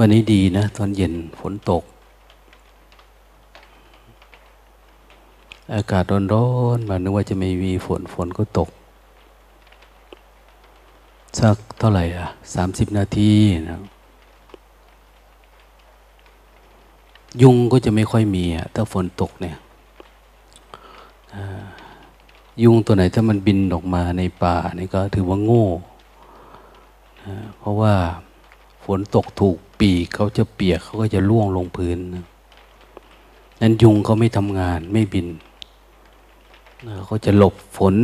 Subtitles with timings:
[0.00, 1.82] วันนี้ดีนะ ตอนเย็นฝนตก
[5.74, 8.68] อากาศร้อนๆมานึกว่าจะไม่มีฝนฝนก็ตก
[11.38, 13.32] สักเท่าไหร่อะสามสิบนาที
[13.70, 13.78] นะ
[17.42, 19.56] ยุงก็จะไม่ค่อยมีอะถ้าฝนตกเนี่ย
[22.62, 25.66] ยุงตัวไหนถ้ามันบินออกมาในป่านี่ก็ถือว่าโง่
[27.58, 27.94] เพราะว่า
[28.84, 31.98] ฝนตกถูก ปีกเขาจะเปียกเขาก็จะล่วงลงพื้น
[33.60, 35.26] นั้นยุงเขาไม่ทำงานไม่บิน
[37.06, 37.94] เขาจะหลบฝน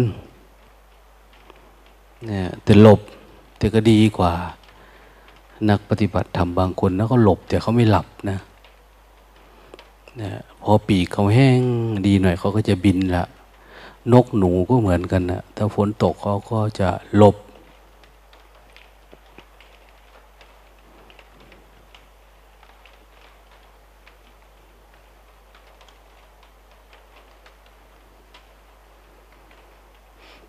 [2.27, 3.01] เนี่ยแต่หลบ
[3.59, 4.33] แต่ก็ดีกว่า
[5.71, 8.39] นักปฏิบัติธรรมบางคนแล้วก็หลบแต่เขาไม่หลับนะ
[10.21, 10.31] นะ
[10.63, 11.61] พอปีกเขาแห้ง
[12.07, 13.25] ดีหน่อยเขาก็จะบินละ
[14.13, 17.37] นกหนูก็เหมือนกันนะถ้าฝนตกเขาก็จะหลบ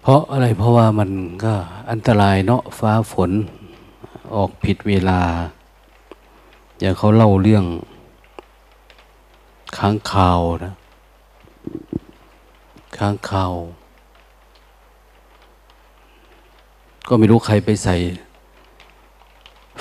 [0.07, 1.09] เพราะอะไรเพราะว่ามัน
[1.43, 1.53] ก็
[1.91, 3.31] อันตรายเนาะฟ้าฝน
[4.35, 5.21] ออกผิดเวลา
[6.79, 7.65] อย่างเขาเล่าเรื่อง
[9.77, 10.73] ค้างคาวนะ
[12.97, 13.53] ค้างคาว
[17.07, 17.95] ก็ไม่รู้ใครไปใส่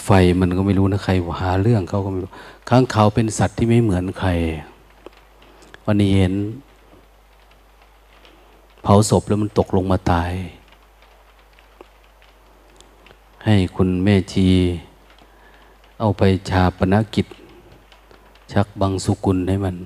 [0.05, 2.31] ไฟมันก็ไม่รู้นะใครหาเรื่องเขาก็ไม่รู้
[2.69, 4.31] ค้างคาวเป็นสัตว์ที่ไม่เหมือนใคร
[5.87, 6.35] วันนี้เห็น
[8.87, 10.33] เผาศพแล้วมันตกลงมาตาย
[13.45, 14.49] ให้คุณแม่ชี
[16.01, 17.27] เอาไปชาปนกิจ
[18.53, 19.77] ชักบังสุกุลให้มัน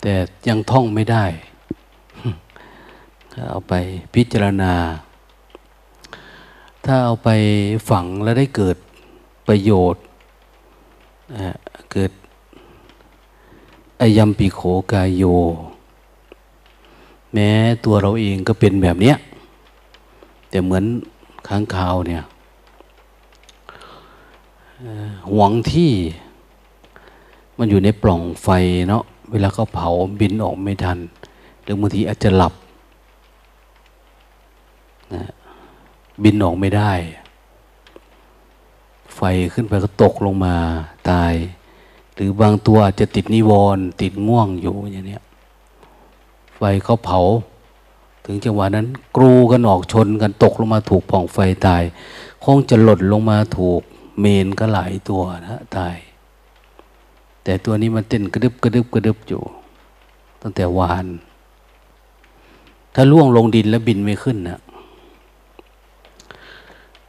[0.00, 0.14] แต่
[0.48, 1.24] ยังท่องไม่ได้
[3.50, 3.74] เอาไป
[4.14, 4.72] พิจารณา
[6.84, 7.28] ถ้าเอาไป
[7.88, 8.76] ฝังแล้วได้เกิด
[9.46, 10.02] ประโยชน์
[11.92, 12.10] เกิด
[14.00, 14.60] อายัมปิโข
[14.92, 15.24] กายโย
[17.34, 17.50] แม้
[17.84, 19.16] ตัวเราเองก็เป็นแบบเนี้ย
[20.50, 20.84] แต่เหมือน
[21.48, 22.22] ค้างคาวเนี่ย
[25.32, 25.92] หวงที่
[27.58, 28.48] มันอยู่ในปล่องไฟ
[28.88, 29.88] เนาะเวลาเขาเผา
[30.20, 30.98] บินออกไม่ทัน
[31.62, 32.54] หรือบางทีอาจจะหลับ
[35.14, 35.24] นะ
[36.22, 36.92] บินออกไม่ได้
[39.16, 39.20] ไฟ
[39.52, 40.56] ขึ้นไปก็ตกลงมา
[41.10, 41.34] ตาย
[42.14, 47.20] หรือบางตัวอาจจะติดนิวรณ์ติดง่วงอยู่อย่างเนี้ไฟเขาเผา
[48.24, 48.86] ถึงจังหวะนั้น
[49.16, 51.82] กรูกันออกชนกันตกลงมาถูกป่องไฟตาย
[52.44, 53.80] คงจะหล่นลงมาถูก
[54.20, 55.96] เมนก็หลายตัวนะตาย
[57.42, 59.42] แต่ตัวนี้มันเต้นกระดึบกระดึบกระดึบอยู่
[60.42, 61.06] ตั้งแต่วาน
[62.94, 64.60] ถ้าล่วงลงดินแล้วบินไม่ขึ้นนะ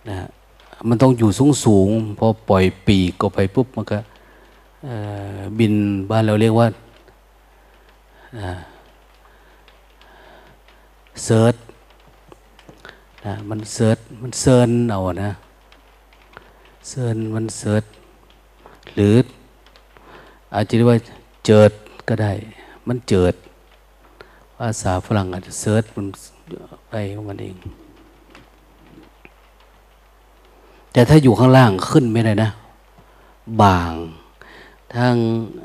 [0.09, 0.27] นะ
[0.87, 3.97] มันต้องอยู่สูงสูงพอปล่อยปีกก็ไปปุ๊บมันก็
[5.59, 5.73] บิน
[6.09, 6.67] บ้านเราเรียกว่า
[11.23, 11.55] เซิร์ช
[13.25, 15.31] นะมันเซิร์ชมันเซิร์นเอานะ
[16.89, 17.83] เซิร์นมันเซิร์ช
[18.95, 19.15] หรือ
[20.53, 20.99] อาจจะเรียกว่า
[21.45, 21.71] เจิด
[22.07, 22.31] ก็ได้
[22.87, 23.33] มันเจิด
[24.57, 26.05] ภาษาฝรั่งอาจจะเซิร์ชมัน
[26.89, 27.55] ไปของมันเอง
[30.91, 32.49] แต่ถ้าอยู่ข้างล่างขึ้นไม่ได้นะ
[33.61, 33.93] บาง
[34.93, 35.15] ทาง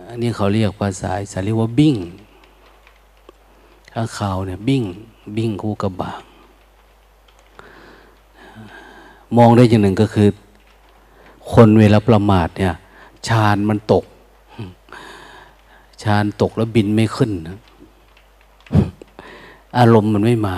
[0.08, 1.96] อันนี้เขาเรียกภาษาสาเรียกว่าบิ้ง
[3.92, 4.84] ข้างขาวเนี่ยบิ้ง
[5.36, 6.20] บิ้งคู่กับบาง
[9.36, 10.28] มองได้อย่างหนึ่งก็คือ
[11.52, 12.74] คนเวลาประมาทเนี่ย
[13.28, 14.04] ชานมันตก
[16.02, 17.32] ชานตกแล้วบินไม่ขึ้น
[19.78, 20.56] อารมณ์มันไม่มา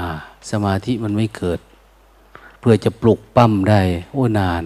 [0.50, 1.58] สมาธิมันไม่เกิด
[2.60, 3.80] เพื่อจะปลุกปั้มได้
[4.12, 4.64] โอ้นาน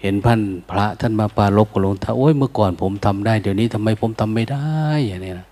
[0.00, 0.40] เห็นพัน
[0.70, 4.66] พระท่านมาปาลบกับหลวงตาโอ้ยเมื่อก่อนผมทำได้ เดี๋ยวนี้ทำไมผมทำไม่ได้
[5.06, 5.48] อย่างนี้นะ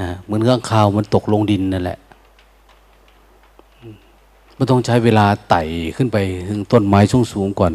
[0.00, 1.98] นะเหมือนข้างข่าวมันตกลงดินนั่นแหละ
[4.54, 5.62] ไม่ต้องใช้เวลาไต่
[5.96, 6.16] ขึ้นไป
[6.48, 7.72] ถึงต้นไม้สูงสูงก่อน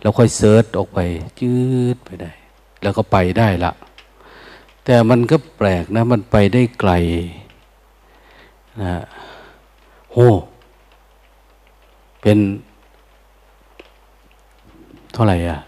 [0.00, 0.98] แล้วค่อยเซิร์ชออกไป
[1.40, 1.52] จื
[1.94, 2.30] ดไปได้
[2.82, 3.72] แล้วก็ไปได้ละ
[4.84, 6.92] แต่มันก็แปลกนะ มันไปได้ไกล
[8.80, 9.02] นะ
[10.12, 10.18] โห
[12.22, 12.38] เป็น
[15.12, 15.60] เท่าไหร่อะ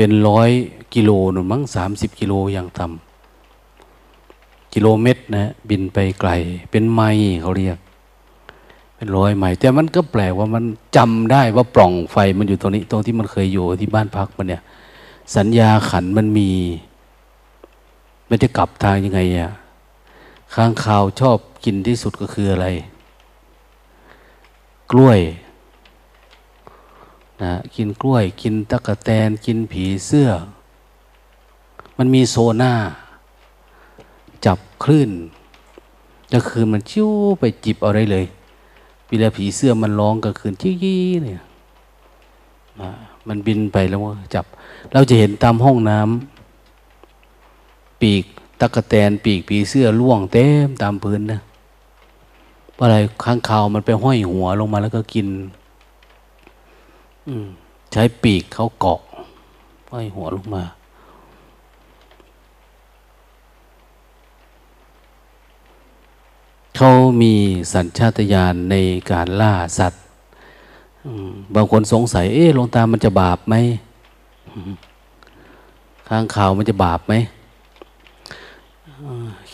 [0.00, 0.50] เป็นร้อย
[0.94, 6.30] กิโลหนุนมั้งสามสิบกิโลอย่างต่ำกิโลเมตรนะบินไปไกล
[6.70, 7.78] เป็นไมล์เขาเรียก
[8.96, 10.64] เป็นร้อยไมล์แต่มันก็แปลว่ามัน
[10.96, 14.62] จำได้ว่าปล่องไฟมันอยู่ตรงนี้ ตรงที่มันเคยอยู่ที่บ้านพักมันเนี่ย
[15.36, 16.50] สัญญาขันมันมี
[18.28, 19.52] มันจะกลับทางยังไงอะ
[20.54, 22.66] ค้างคาวชอบกินที่สุดก็คืออะไร
[24.90, 25.20] กล้วย
[27.42, 30.28] นะกินกล้วย กินตะกะแตน กินผีเสื้อ
[31.98, 32.72] มันมีโซน่า
[34.44, 35.10] จับคลื่น
[36.32, 38.26] กลางคืนมันชิ้วไปจิบเอาได้เลย
[39.06, 40.74] เวลาผีเสื้อมันร้องกลางคืนชี้
[41.24, 41.42] เนี่ย
[43.28, 43.98] มันบินไปแล้ว
[44.34, 44.44] จับ
[44.92, 48.24] เราจะเห็นตามห้องน้ำปีก
[48.60, 51.40] ตะกะแตนปีกผีเสื้อล่วงเต็มตามพื้นนะ
[52.74, 55.26] เพราะอะไรข้างคาวมันไปห้อยหัวลงมาแล้วก็กิน
[57.92, 59.00] ใช้ปีกเขาเกาะ
[59.90, 60.64] ห้อยหัวลงมา
[66.76, 66.90] เขา
[67.22, 67.34] มี
[67.72, 68.74] สัญชาตญาณใน
[69.10, 70.02] การล่าสัตว์
[71.54, 73.54] บางคนสงสัย เอ๊ะลงตามันจะบาปไหม
[76.08, 77.14] ข้างข่าวมันจะบาปไหม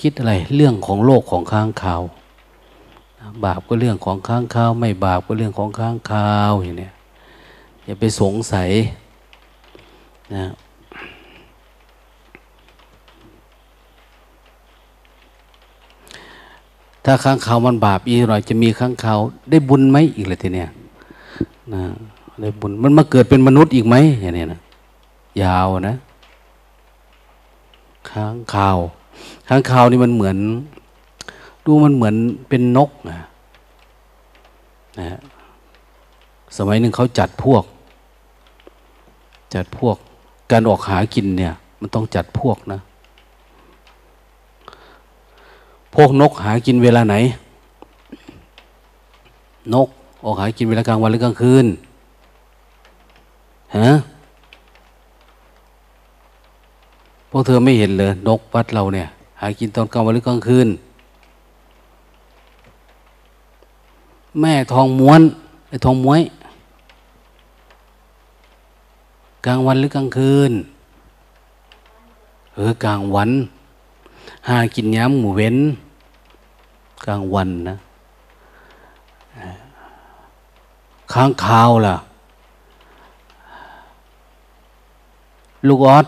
[0.01, 2.03] คิดอะไร เรื่องของโลกของข้างข่าว
[3.45, 6.91] บาปก็เรื่องของข้างข่าว ไม่บาปก็เรื่องของข้างข่าวอย่างนี้
[7.85, 8.71] อย่าไปสงสัย
[10.35, 10.45] นะ
[17.05, 19.15] ถ้าข้างเขามันบาปอีกหน่อยจะมีข้างเขา
[19.51, 20.69] ได้บุญไหมอีกเลยทีเนี้ย
[21.75, 21.83] นะ
[22.41, 24.61] ได้บุญมันมาเกิดเป็นมนุษย์อีกไหมอย่างนี้นะ
[25.43, 25.97] ยาวนะ
[28.11, 28.79] ข้างข่าว
[29.49, 30.37] ข้างข่าวนี่มันเหมือน
[31.65, 32.15] ดูมันเหมือน
[32.49, 33.19] เป็นนกนะ
[35.01, 35.19] นะ
[36.57, 37.65] สมัยหนึ่งเขาจัดพวก
[39.55, 39.97] จัดพวก
[40.51, 42.81] การออกหากินเนี่ย มันต้องจัดพวกนะ
[45.95, 47.15] พวกนกหากินเวลาไหน
[49.75, 49.89] นก
[50.25, 51.67] ออกหากินเวลากลางวันหรือกลางคืน
[53.77, 53.91] ฮะ
[57.31, 59.09] พวกเธอไม่เห็นเลยนกวัดเราเนี่ย
[59.41, 60.69] หากินตอนกลางวันหรือกลางคืน
[64.41, 65.21] แม่ทองม้วน
[65.69, 66.21] ไอ้ทองม้วย
[69.47, 70.53] กลางวันหรือกลางคืน
[72.55, 73.31] เออกลางวัน
[74.49, 75.57] หากินย้ำหมูเว้น
[77.07, 77.77] กลางวันนะ
[81.13, 81.97] ค้างคาวล่ะ
[85.67, 86.07] ลูกออด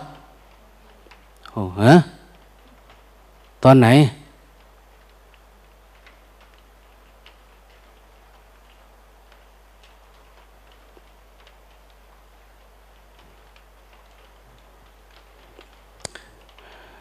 [1.53, 1.93] โอ้ฮะ
[3.63, 3.89] ตอนไหน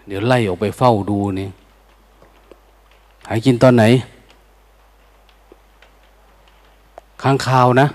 [0.08, 1.48] เดี๋ยวไล่ออกไปเฝ้าดูนี่
[3.28, 3.84] หายกินตอนไหน
[7.22, 7.88] ค้างคาวนะ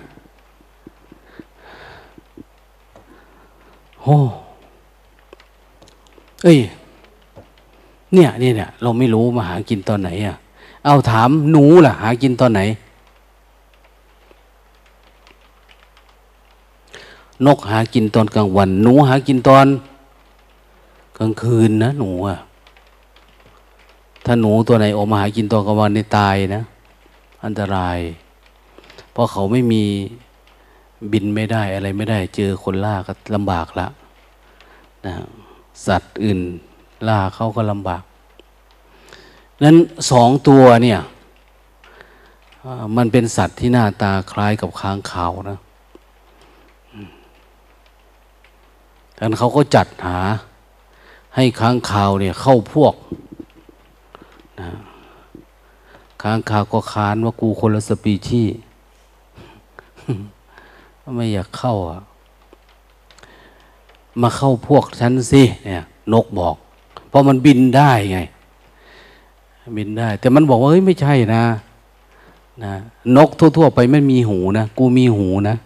[4.03, 4.17] โอ้
[6.43, 6.59] เอ้ย
[8.14, 10.37] เนี่ยเนี่ยเนี่ยเราไม่รู้มาหากินตอนไหนอะ
[10.85, 12.61] เอาถามหนูล่ะ หากินตอนไหน
[17.47, 19.67] นกหากินตอนกลางวัน หนูหากินตอน
[21.21, 22.39] กลางคืนนะหนูอะ
[24.25, 26.62] ถ้าหนูตัวไหนออกมาหากินตอนกลางวันนี่ตายนะ
[27.45, 27.99] อันตราย
[29.12, 29.85] เพราะเขาไม่มี
[31.12, 33.87] บินไม่ได้อะไรไม่ได้ เจอคนล่าก็ลำบากละ
[35.07, 35.15] นะ
[35.87, 36.41] สัตว์อื่น
[37.09, 38.03] ล่าเขาก็ลำบาก
[39.62, 39.77] นั้น
[40.11, 41.00] สองตัวเนี่ย
[42.97, 45.59] มันเป็นสัตว์ที่หน้าตาคล้ายกับค้างขาวนะ
[49.17, 50.19] ดังนั้นเขาก็จัดหา
[51.37, 52.95] ให้ค้างคาวเนี่ยเข้าพวก
[54.61, 54.71] นะ
[56.23, 58.43] ค้างคาวก็ค้านว่ากูคนละสปีชี
[61.17, 62.01] ไม่อยากเข้าอะ
[64.21, 66.57] มาเข้าพวกฉันสิเนี่ยนกบอก
[67.09, 68.19] เพราะมันบินได้ไง
[69.77, 71.45] บินได้ แต่มันบอกว่าเฮ้ยไม่ใช่นะ
[72.65, 72.75] นะ
[73.17, 75.57] นกทั่ว ๆ ไปไม่มีหูนะ กูมีหูนะ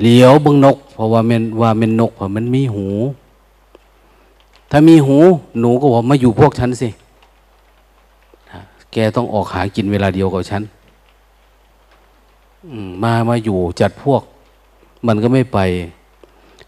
[0.00, 2.86] เหลียวบึงนก เพราะว่ามันว่ามันนกเพราะมันมีหู
[4.76, 5.16] ถ้ามีหู
[5.58, 6.88] หนูก็บอกมาอยู่พวกฉันสิ
[8.92, 10.62] แกต้องออกหากินเวลาเดียวกับฉัน
[13.02, 14.22] มามาอยู่จัดพวก
[15.06, 15.58] มันก็ไม่ไป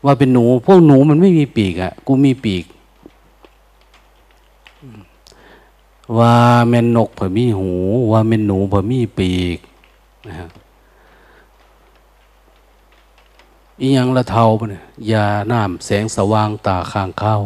[0.04, 2.64] ว่าเป็นหนู พวกหนูมันไม่มีปีกอะ่ะ กูมีปีก
[6.18, 6.34] ว่า
[6.68, 7.70] เมนนกเผื่อมีหู
[8.12, 9.58] ว่าเมนหนูเผื่อมีปีก
[10.26, 10.48] นะฮะ
[13.80, 17.36] อียังละเทาปะเนี่ยยาน้ำแสงสว่างตาข้างเข้า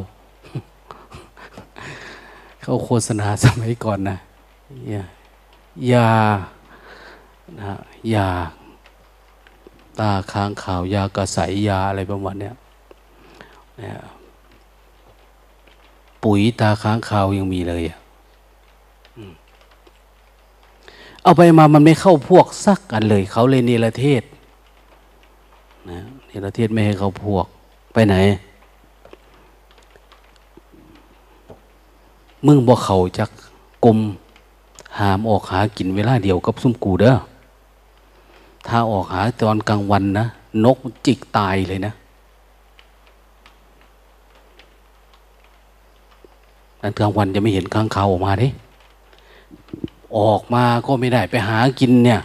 [2.71, 4.17] เขาโฆษณาสมัยก่อนนะ
[4.93, 5.03] ยา
[5.93, 6.07] ยา
[8.15, 8.29] ยา
[9.99, 12.51] ตาค้างข่าวยากระใสยยาอะไรประมาณนี้
[13.81, 13.83] น
[16.23, 17.83] ปุ๋ยตาค้างข่าวยังมีเลย
[21.23, 24.23] เอาไปมามันไม่เข้าพวกสักกันเลย เขาเลยเนรเทศ
[25.91, 27.47] นะเนรเทศไม่ให้เขาพวก
[27.95, 28.17] ไปไหน
[32.47, 33.31] มึงบอเขาจัก
[33.85, 33.99] กลม
[34.99, 37.15] หามออกหากินเวลาเดียวกับซุ่มกูเด้อ
[38.67, 40.27] ถ้าออกหาตอนกลางวันนะ
[40.65, 41.93] นกจิกตายเลยนะ
[46.83, 48.49] นั้นกลางวันจะไม่เห็นข้างเขาออกมาดิ
[50.19, 52.21] ออกมาก็ไม่ได้ไปหากินเนี่ย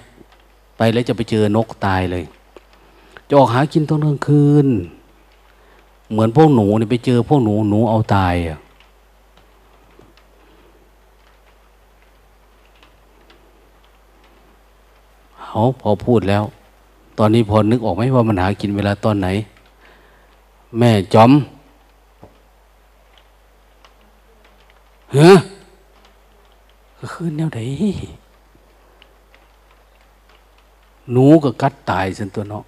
[0.77, 2.23] ไปแล้วจะไปเจอนกตายเลย
[3.27, 4.67] จะออกหากินตอนกลางคืน
[6.11, 8.59] เหมือนพวกหนูเนี่ยไปเจอพวกหนูหนูเอาตายอะ
[15.55, 16.43] เอาพอพูดแล้ว
[17.17, 19.27] ตอนนี้พอนึกออกไหมว่ามันหากินเวลาตอนไหน
[20.77, 21.31] แม่จอม
[25.13, 25.29] เฮ้
[26.99, 27.59] ก็คือแนวไหน
[31.11, 32.63] หนูก็กัดตายสันตัวเนาะ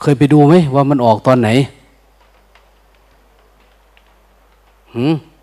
[0.00, 1.48] เคยไปดูไหมว่ามันออกตอนไหน
[4.94, 5.33] หืมอืม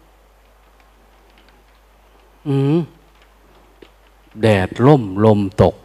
[4.41, 5.75] แดดล่มลมตก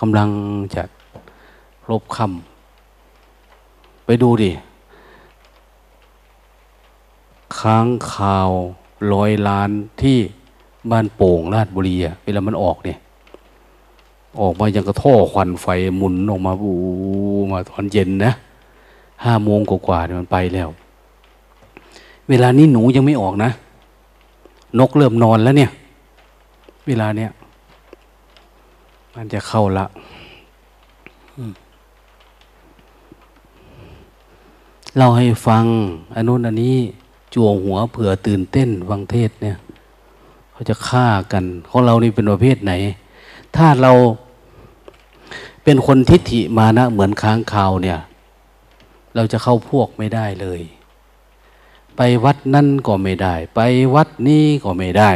[0.00, 0.28] กำลัง
[0.74, 0.82] จะ
[1.90, 4.50] ลบคำไปดูดิ
[7.58, 8.50] ค้างคาว
[9.12, 9.70] ร้อยล้าน
[10.02, 10.18] ที่
[10.90, 12.98] บ้านโป่งราชบุรีอะเวลามันออกเนี่ย
[14.40, 16.72] ออกมายังกระท่อควันไฟหมุนออกมาบู
[17.50, 18.32] มาตอนเย็นนะ
[19.24, 20.68] ห้าโมงกว่าๆเนี่ยมันไปแล้ว
[22.28, 23.50] เวลานี้หนูยังไม่ออกนะ
[24.78, 25.70] นกเริ่มนอนแล้วเนี่ย
[26.86, 27.30] เวลาเนี้ย
[29.14, 29.86] มันจะเข้าละ
[34.98, 35.64] เราให้ฟัง
[36.14, 36.76] อันนู้นอันนี้
[37.34, 39.56] จั่วหัวเผื่อตื่นเต้นฟังเทศเนี่ย
[40.52, 42.72] เขาจะฆ่ากันของเรานี่เป็นประเภทไหน
[43.56, 43.92] ถ้าเรา
[45.64, 47.98] เป็นคนทิฏฐิมานะเหมือนค้างคาวเนี่ย
[49.14, 50.60] เราจะเข้าพวกไม่ได้เลย
[51.96, 53.60] ไปวัดนั่นก็ไม่ได้ ไป
[53.94, 55.10] วัดนี้ก็ไม่ได้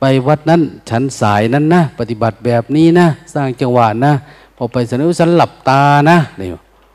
[0.00, 4.12] ไปวัดนั้นฉันสายนั้นนะปฏิบัติแบบนี้นะ สร้างจังหวะนะ
[4.56, 6.48] พอไปสนุฉันหลับตานะนี่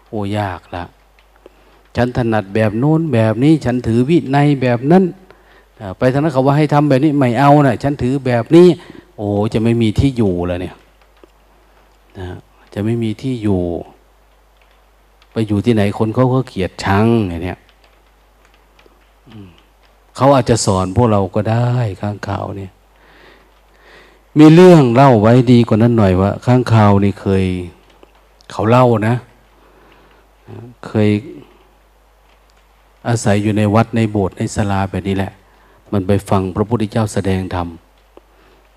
[0.09, 0.83] โอ้ยากละ
[1.95, 5.03] ฉันถนัดแบบโน้นแบบนี้ ฉันถือวินัยแบบนั้น
[5.97, 8.67] ไปทางนั้นเขาว่าให้ทำแบบนี้ไม่เอานะฉันถือแบบนี้
[9.17, 10.75] โอ้จะไม่มีที่อยู่แล้วเนี่ย
[12.19, 12.27] นะ
[12.73, 13.61] จะไม่มีที่อยู่
[15.31, 17.59] ไปอยู่ที่ไหนคนเขาก็เกลียดชังอย่างเนี้ย
[20.15, 21.69] เขาอาจจะสอนพวกเราก็ได้
[22.01, 22.71] ข้างข่าวเนี่ย
[24.39, 27.45] มีเรื่องเล่าไว้ดีกว่านั้นหน่อยว่า ข้างข่าวนี่เคย
[28.51, 29.15] เขาเล่านะ
[30.87, 31.09] เคย
[33.07, 35.31] อาศัยอยู่ในวัดในโบสถ์ในศาลาแบบนี้แหละ
[35.91, 37.67] มันไปฟังพระพุทธเจ้าแสดงธรรม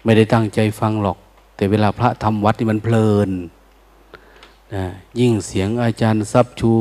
[0.05, 1.19] ไม่ได้ตั้งใจฟังหรอก
[1.57, 3.31] แต่เวลาพระทำวัดนี่มันเพลิน
[4.75, 4.85] นะ
[5.19, 6.73] ยิ่งเสียงอาจารย์ซับชู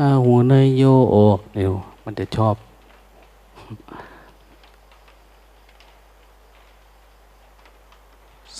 [0.00, 1.14] อาหัวนายโยโอ
[1.54, 1.72] เนี่ย
[2.04, 2.54] มันจะชอบ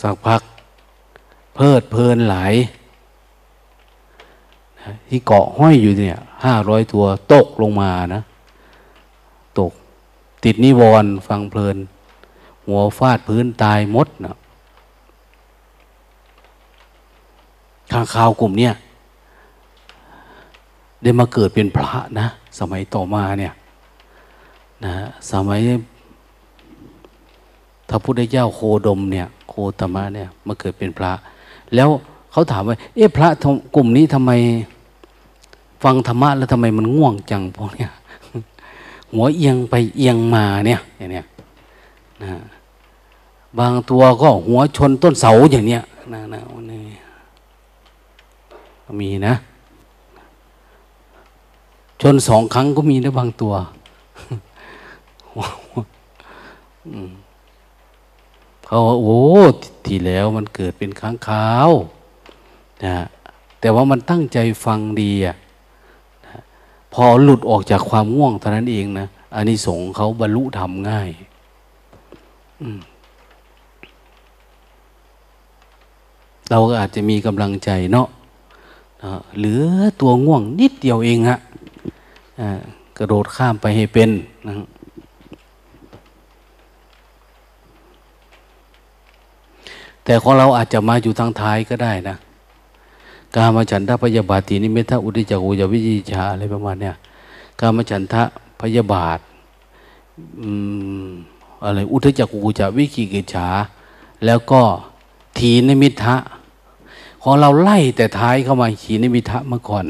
[0.01, 0.43] สักพัก
[1.55, 2.55] เพิดเพลินหลาย
[5.09, 8.23] ที่เกาะห้อยอยู่เนี่ยห้าร้อยตัวตกลงมานะ
[9.59, 9.73] ตก
[10.45, 11.77] ติดนิวรณ์ฟังเพลิน
[12.67, 14.37] หัวฟาดพื้นตายมดนะ
[17.93, 18.73] ข้างข่าวกลุ่มเนี่ย
[21.03, 22.27] ได้มาเกิดเป็นพระนะ
[22.59, 23.53] สมัยต่อมาเนี่ย
[24.85, 24.93] นะ
[25.33, 25.61] สมัย
[27.89, 31.13] พระพุทธเจ้าโคดมเนี่ย โคตมะเนี่ยมาเกิดเป็นพระ
[31.75, 31.89] แล้ว
[32.33, 33.29] เขาถามว่า เอ๊ะพระ
[33.75, 34.33] กลุ่มนี้ทำไม
[35.83, 37.91] ฟังธรรมะแล้วทำไมมันง่วงจังพวกเนี้ย
[39.13, 41.25] หัวเอียงไปเอียงมาเนี่ยอย่างเนี้ย
[42.23, 42.31] นะ
[43.59, 46.81] บางตัวก็หัวชนต้นเสาอย่างเนี้ยนะนะนี่
[49.01, 49.35] มีนะ
[52.01, 53.53] ชนสองครั้งก็มีนะบางตัว
[58.73, 59.21] เขาว่าโอ้
[59.87, 61.71] ที่แล้วมันเกิดเป็นค้างคาว
[62.85, 62.97] นะ
[63.61, 65.37] แต่ว่ามันตั้งใจฟังดีอะ
[66.93, 71.11] พอหลุดออกจากความง่วงเท่านั้นเองนะอันนี้สงเขาบรรลุธรรมง่าย
[76.51, 78.09] เราก็อาจจะมีกำลังใจเนาะ
[79.39, 79.63] เหลือ
[80.01, 81.39] ตัวง่วงนิดเดียวเองฮะ
[82.99, 84.11] กระโดดข้ามไปให้เป็น
[84.47, 84.55] นะ
[90.05, 92.17] แต่ของเราอาจจะมาอยู่ทางท้ายก็ได้นะ
[93.35, 96.95] กามฉันทะพยาบาทีนิเมตะอุติจักุยวิจิชาอะไรประมาณเนี้ย
[97.61, 98.23] กามฉันทะ
[98.61, 99.19] พยาบาท
[101.65, 103.49] อะไรอุทจักกุจะวิกิกิจฉา
[104.25, 104.63] แล้วก็
[105.39, 106.17] ทีนิมิทะ
[107.23, 109.85] ของเราไล่แต่ท้ายเข้ามาขีนิมิทะมาก่อน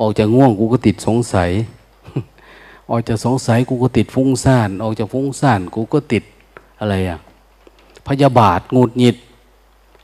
[0.00, 1.50] ออกจากง่วงกูก็ติดสงสัย
[2.90, 6.24] ออกจากสงสัยกูก็ติดฟุ้งซ่าน ออกจากฟุ้งซ่านกูก็ติด
[6.80, 7.18] อะไรอะ
[8.08, 9.16] พยาบาทงูดหงิด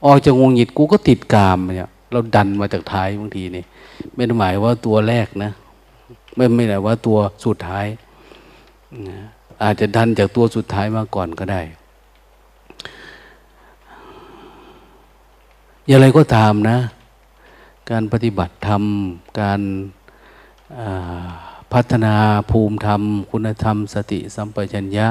[0.04, 3.64] ออกจากงูหงิดกูก็ติดกามเนี่ยเราดันมาจากท้ายบางทีนี่
[4.14, 5.50] ไม่ได้หมายว่าตัวแรกนะ
[6.36, 7.86] ไม่ไม่ได้ว่าตัวสุดท้าย
[9.08, 9.18] นะ
[9.62, 11.60] อาจจะดันจากตัวสุดท้ายมาก่อนก็ได้
[15.86, 16.78] อย่างไรก็ตามนะ
[17.90, 18.82] การปฏิบัติธรรม
[19.40, 19.60] การ
[21.72, 22.14] พัฒนา
[22.50, 25.08] ภูมิธรรม คุณธรรม สติสัมปชัญญะ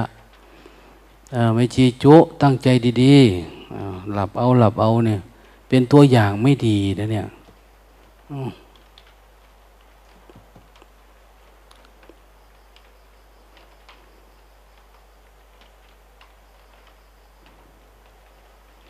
[1.55, 2.67] ไม่ชี้จุตั้งใจ
[3.03, 5.19] ดีๆหลับเอาหลับเอาเนี่ย
[5.69, 7.27] เป็นตัวอย่างไม่ดีนะเนี่ย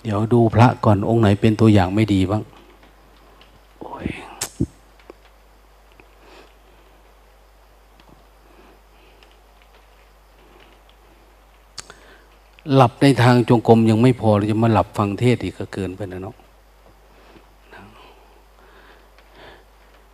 [0.04, 2.42] เดี๋ยวดูพระก่อนองค์ไหนเป็นตัวอย่างไม่ดีบ้าง
[12.76, 16.36] หลับในทางจงกรมยังไม่พอเราจะมาหลับฟังเทศอีกก็เกินไปนะเนาะ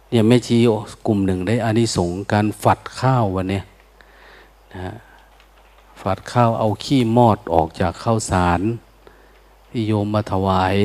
[0.09, 0.57] เนี่ยแม่ชี
[1.07, 3.61] กลุ่มหนึ่งได้อานิสงส์การฝัดข้าววันนี้
[4.73, 4.93] นะ
[6.01, 8.61] ฝัดข้าวเอาขี้มอดออกจากข้าวสาร
[9.69, 10.75] ที่โยมมาถวาย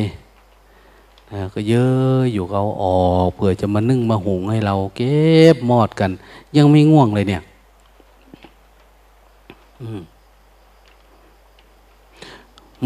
[1.32, 5.20] นะก็เยอะอยู่เอาออกเผื่อจะมานึ่งมาหุงให้เราเก็
[5.54, 6.10] บมอดกัน
[6.56, 7.42] ยังไม่ง่วงเลยเนี่ย
[9.82, 10.00] อืม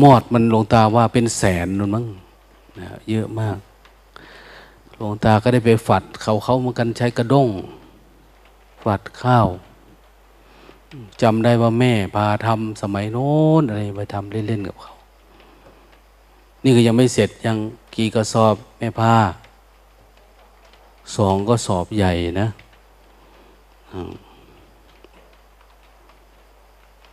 [0.02, 2.06] มอดมันหลวงตาว่าเป็นแสนนู่นมั้ง
[2.78, 3.58] นะเยอะมาก
[4.96, 7.48] หลวงตาก็ได้ไปฝัดเขาเขาเหมือนกันใช้กระด้ง
[8.84, 9.48] ฝัดข้าว
[11.22, 14.94] จำได้ว่าแม่พาทำสมัยโน้นอะไรไปทำเล่นๆกับเขา
[16.62, 17.56] นี่ก็ยังไม่เสร็จยัง
[17.94, 19.14] กี่กระสอบแม่พา
[21.16, 22.48] สองก็สอบใหญ่นะ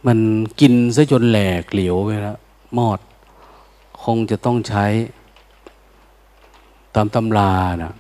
[0.06, 0.20] มัน
[0.60, 2.38] กินซะจนแหลกเหลวไปแล้ว
[2.78, 3.00] มอด
[4.04, 4.86] คงจะต้องใช้
[6.96, 7.52] ตามตำรา
[7.84, 7.94] นะ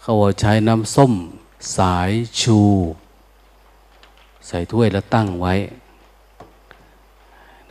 [0.00, 1.12] เขาว่าใช้น้ำส้ม
[1.76, 2.58] สายชู
[4.46, 5.54] ใส่ถ้วยแล้วตั้งไว้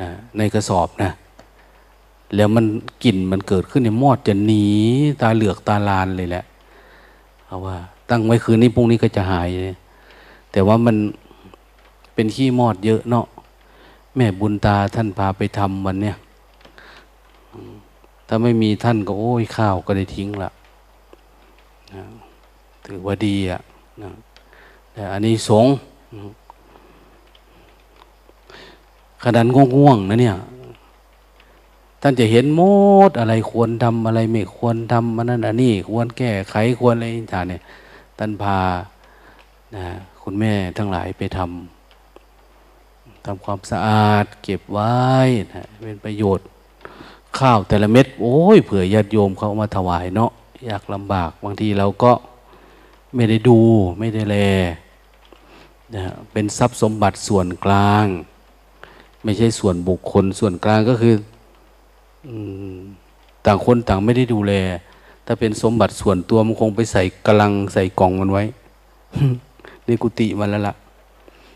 [0.02, 1.12] นะในกระสอบนะ
[2.36, 2.66] แล้วมัน
[3.04, 4.66] กลิ่นมันเกิดขึ้นในมอดจะหนี
[5.22, 6.44] ตาเหลือกตาลานเลยแหละ
[7.46, 7.78] เอาว่า
[8.10, 9.76] ตั้งไว้คืนนี้พรุ่งนี้ก็จะหายเลย
[10.52, 10.96] แต่ว่ามัน
[12.14, 13.26] เป็นขี้มอดเยอะเนาะ
[14.16, 16.16] แม่บุญตาท่านพาไปทำวันเนี้ย
[18.28, 20.50] ถ้าไม่มีท่านก็โอ้ยข้าวก็ได้ทิ้งละ
[21.94, 22.04] นะ
[22.86, 23.60] ถือว่าดีอะ่ะ
[24.02, 24.10] นะ
[24.94, 25.66] แต่อันนี้สง
[29.24, 30.36] ขนาดง่วงๆนะเนี่ย
[32.02, 32.62] ท่านจะเห็นโม
[33.10, 37.62] ดอะไรควรทำอะไรไม่ควรทำมันนั่นอันนี้ควรแก้ไขควรอะไรต่างเนี่ย
[38.18, 38.60] ท่านพา
[39.76, 39.86] นะ
[40.22, 41.75] คุณแม่ทั้งหลายไปทำ
[43.26, 44.94] ทำความสะอาด เก็บไว้
[45.54, 46.46] นะเป็นประโยชน์
[47.38, 50.32] ข้าวแต่ละเม็ด โอ้ยเผื่อญาติโยมเขามาถวายเนาะ
[50.66, 52.12] อยากลำบากบางทีเราก็
[53.16, 53.60] ไม่ได้ดู
[54.00, 54.38] ไม่ได้แล
[55.94, 58.06] นะเป็นทรัพย์สมบัติส่วนกลาง
[59.24, 61.16] ไม่ใช่ส่วนบุคคลส่วนกลางก็คือ
[63.46, 64.54] ต่างคนต่างไม่ได้ดูแล
[65.26, 68.44] ถ้าเป็นสมบัติส่วนตัวมันคงไปใส่กำลังใส่กล่องมันไว้
[69.86, 70.76] ในกุฏิมันแล้วละ่ะ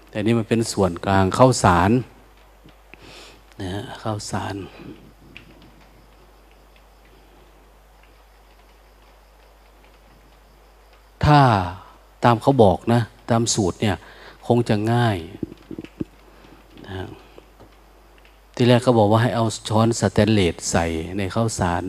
[0.09, 1.91] แต่นี่มันเป็นส่วนกลางเข้าสาร
[3.61, 4.55] นะเข้าสาร
[11.25, 11.39] ถ้า
[12.23, 13.95] ตามเขาบอกนะ ตามสูตรเนี่ย
[14.47, 15.17] คงจะง่าย
[16.87, 16.95] นะ
[18.55, 20.85] ที่แรกเขาบอกว่าให้เอาช้อนสแตนเลสใส่
[21.17, 21.83] ในข้าวสาร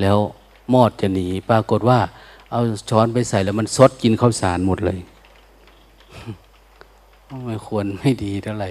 [0.00, 0.18] แล้ว
[0.72, 1.98] มอดจะหนี ปรากฏว่า
[2.52, 2.60] เอา
[2.90, 4.98] ช้อนไปใส่แล้วมันซดกินข้าวสารหมดเลย
[7.46, 8.70] ไม่ควรไม่ดีเท่าไหร่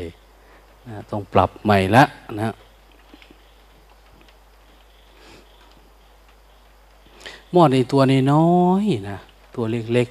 [0.87, 2.03] นะต้องปรับใหม่ละ
[2.41, 2.53] นะ
[7.51, 9.17] หม้อในตัวในน้อยนะ
[9.55, 10.07] ตัวเล็ก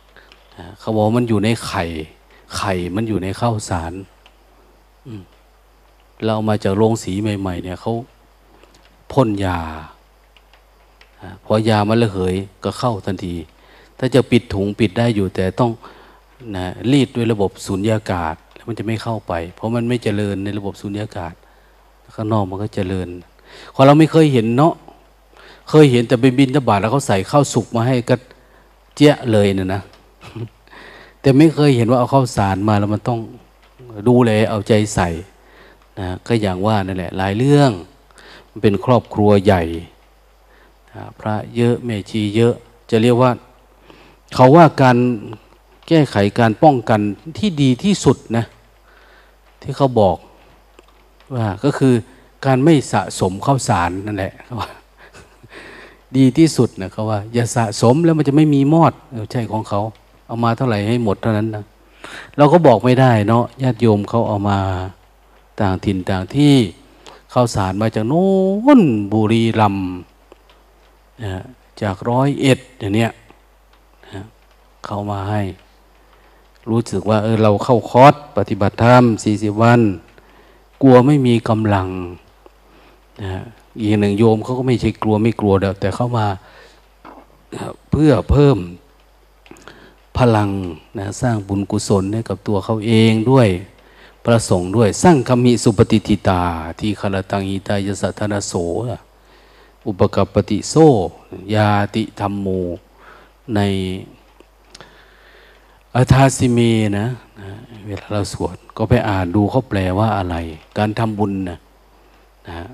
[0.00, 1.84] ๆนะเขาบอกมันอยู่ในไข่
[2.56, 3.92] ไข่มันอยู่ในข้าวสาร
[6.26, 7.92] เรามาจากโรงสีใหม่ ๆ เนี่ยเขา
[9.12, 9.58] พ่นยา
[11.44, 13.34] พอยามันระเหยก็เข้าทันที
[13.98, 15.70] ถ้าจะปิดถุงปิดได้อยู่แต่ต้อง
[16.56, 21.34] นะรีดด้วยระบบสูญญากาศ แล้วมันจะไม่เข้าไป เพราะมันไม่เจริญในระบบสูญญากาศ
[22.14, 23.08] ข้างนอกมันก็เจริญ
[23.74, 24.74] พอเราไม่เคยเห็นเนาะ
[25.70, 28.16] เคยเห็นแต่ไปบินตบาทแล้วเขาใส่ข้าวสุกมาให้ก็
[28.96, 29.82] เจ๊ะเลยนะนะ
[31.20, 33.18] แต่ไม่เคยเห็นว่าเอาข้าวสารมาแล้วมันต้อง
[34.08, 35.08] ดูแลเอาใจใส่
[35.98, 37.70] นะก็อย่างว่านั่นแหละหลายเรื่อง
[38.50, 39.62] มันเป็นครอบครัวใหญ่
[41.20, 42.54] พระเยอะแม่ชีเยอะ
[42.90, 43.30] จะเรียกว่า
[44.34, 44.96] เขาว่าการ
[45.92, 47.00] แก้ไขการป้องกัน
[47.38, 48.44] ที่ดีที่สุดนะ
[49.62, 50.16] ที่เขาบอก
[51.34, 51.94] ว่าก็คือ
[52.46, 54.70] การไม่สะสมข้าวสารนั่นแหละเขาว่า
[56.16, 58.92] ดีที่สุดนะเขาว่า อย่าสะสมแล้วมันจะไม่มีมอด
[59.32, 59.80] ใช่ของเขา
[60.26, 61.64] เอามาเท่าไหร่ให้หมดเท่านั้นนะ
[62.36, 64.58] เราก็บอกไม่ได้เนาะญาติโยมเขาเอามา
[65.60, 66.54] ต่างถิ่นต่างที่
[67.32, 68.28] ข้าวสารมาจากโน้
[68.80, 69.76] นบุรีรัม
[71.82, 73.10] จากร้อยเอ็ดอย่างเนี้ย
[74.86, 75.42] เขามาให้
[76.68, 79.80] รู้สึกว่าเออเราเข้าคอร์สปฏิบัติธรรมสี่สิบวัน
[80.82, 81.88] กลัวไม่มีกำลัง
[83.22, 83.42] นะ
[83.80, 86.26] อีกหนึ่งโยมเขาก็ไม่ใช่กลัวไม่กลัวแต่เข้ามา
[87.90, 88.58] เพื่อเพิ่ม
[90.18, 90.50] พลัง
[90.98, 93.48] นะสร้างบุญกุศลให้กับตัวเขาเองด้วย
[94.26, 96.42] ประสงค์ด้วย สร้างคำมิสุปฏิทิตา
[96.78, 98.52] ที่คารตังอิตายสัทธนาโส
[99.86, 100.74] อุปกปติโซ
[101.54, 102.46] ยาติธรรมโม
[103.54, 103.60] ใน
[105.96, 106.58] อาทาสิเม
[106.98, 107.06] นะ
[107.40, 107.50] นะ
[107.86, 110.36] เวลาเราสวด ก็ไปอ่านดูเขาแปลว่าอะไร
[110.78, 111.58] การทำบุญนะ
[112.48, 112.68] นะ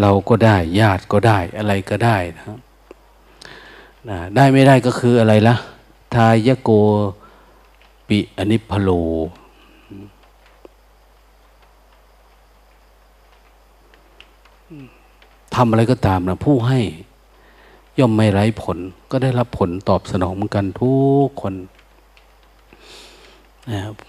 [0.00, 2.44] เราก็ได้ ญาติก็ได้ อะไรก็ได้นะ
[4.08, 5.54] นะได้ไม่ได้ก็คืออะไรละ
[6.14, 6.70] ทายโก
[8.08, 8.90] ปิอนิพโล
[15.54, 16.80] ทำอะไรก็ตามนะผู้ให้
[17.98, 18.78] ย่อมไม่ไร้ผล
[19.10, 20.92] ก็ได้รับผลตอบสนองเหมือนกันทุ
[21.26, 21.54] กคน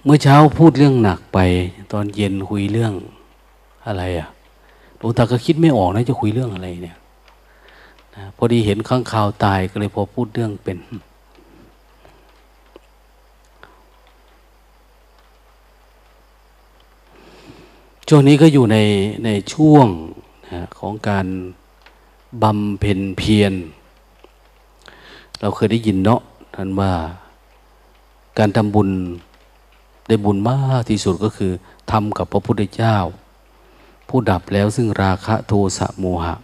[0.04, 1.40] เมื่อเช้าพูดเรื่องหนักไป
[1.92, 2.94] ตอนเย็นคุยเรื่อง
[3.88, 4.28] อะไรอะ่ะ
[4.98, 6.98] หลวงตาก็คิดไม่ออกนะจะคุยเรื่องอะไรเนี่ย
[8.16, 10.78] นะพอดีเห็นข้างข่าวตายก็เลยพอพูดเรื่องเป็น
[18.08, 18.78] ช่วงนี้ก็อยู่ใน
[19.26, 19.88] ในช่วง
[20.52, 21.28] นะของการ
[22.44, 23.54] บำเพ็ญเพียร
[25.42, 26.22] เราเคยได้ยินเนาะ
[26.56, 26.92] ท่านว่า
[28.38, 28.90] การทำบุญ
[30.08, 31.52] ได้บุญมากที่สุดก็คือ
[31.92, 32.98] ทำกับพระพุทธเจ้า
[34.08, 36.36] ผู้ดับแล้วซึ่งราคะโทสะโมหะ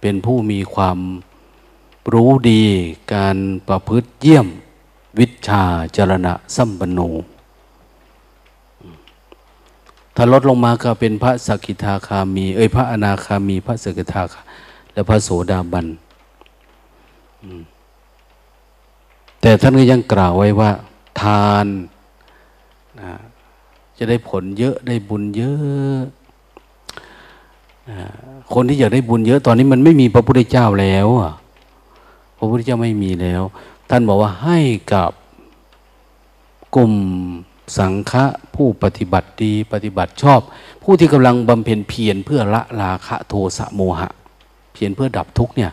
[0.00, 0.98] เป็นผู้มีความ
[2.12, 2.64] รู้ดี
[3.14, 3.36] การ
[3.68, 4.46] ประพฤติเยี่ยม
[5.18, 5.64] วิชา
[5.96, 7.00] จรณะสัมปันโน
[10.16, 14.40] ถ้าลดลงมาก็เป็นพระสกิทาคามี เอ้ยพระอนาคามี พระสกิทาคา
[14.92, 15.86] และพระโสดาบัน
[19.40, 20.70] แต่ท่านก็ยังกล่าวไว้ว่า
[21.20, 21.66] ทาน
[23.00, 23.12] นะ
[23.98, 26.00] จะได้ผลเยอะได้บุญเยอะ
[28.54, 31.08] คนที่อยากได้บุญเยอะ ตอนนี้มันไม่มีพระพุทธเจ้าแล้ว
[32.36, 33.42] พระพุทธเจ้าไม่มีแล้ว
[33.90, 34.58] ท่านบอกว่าให้
[34.92, 35.10] กับ
[36.74, 36.94] กลุ่ม
[37.78, 38.24] สังฆะ
[38.54, 40.40] ผู้ปฏิบัติดีปฏิบัติชอบ
[40.82, 44.08] ผู้ที่กำลังบำเพ็ญเพียรเพื่อละราคะโทสะโมหะ
[44.72, 45.70] เพียรเพื่อดับทุกเนี่ย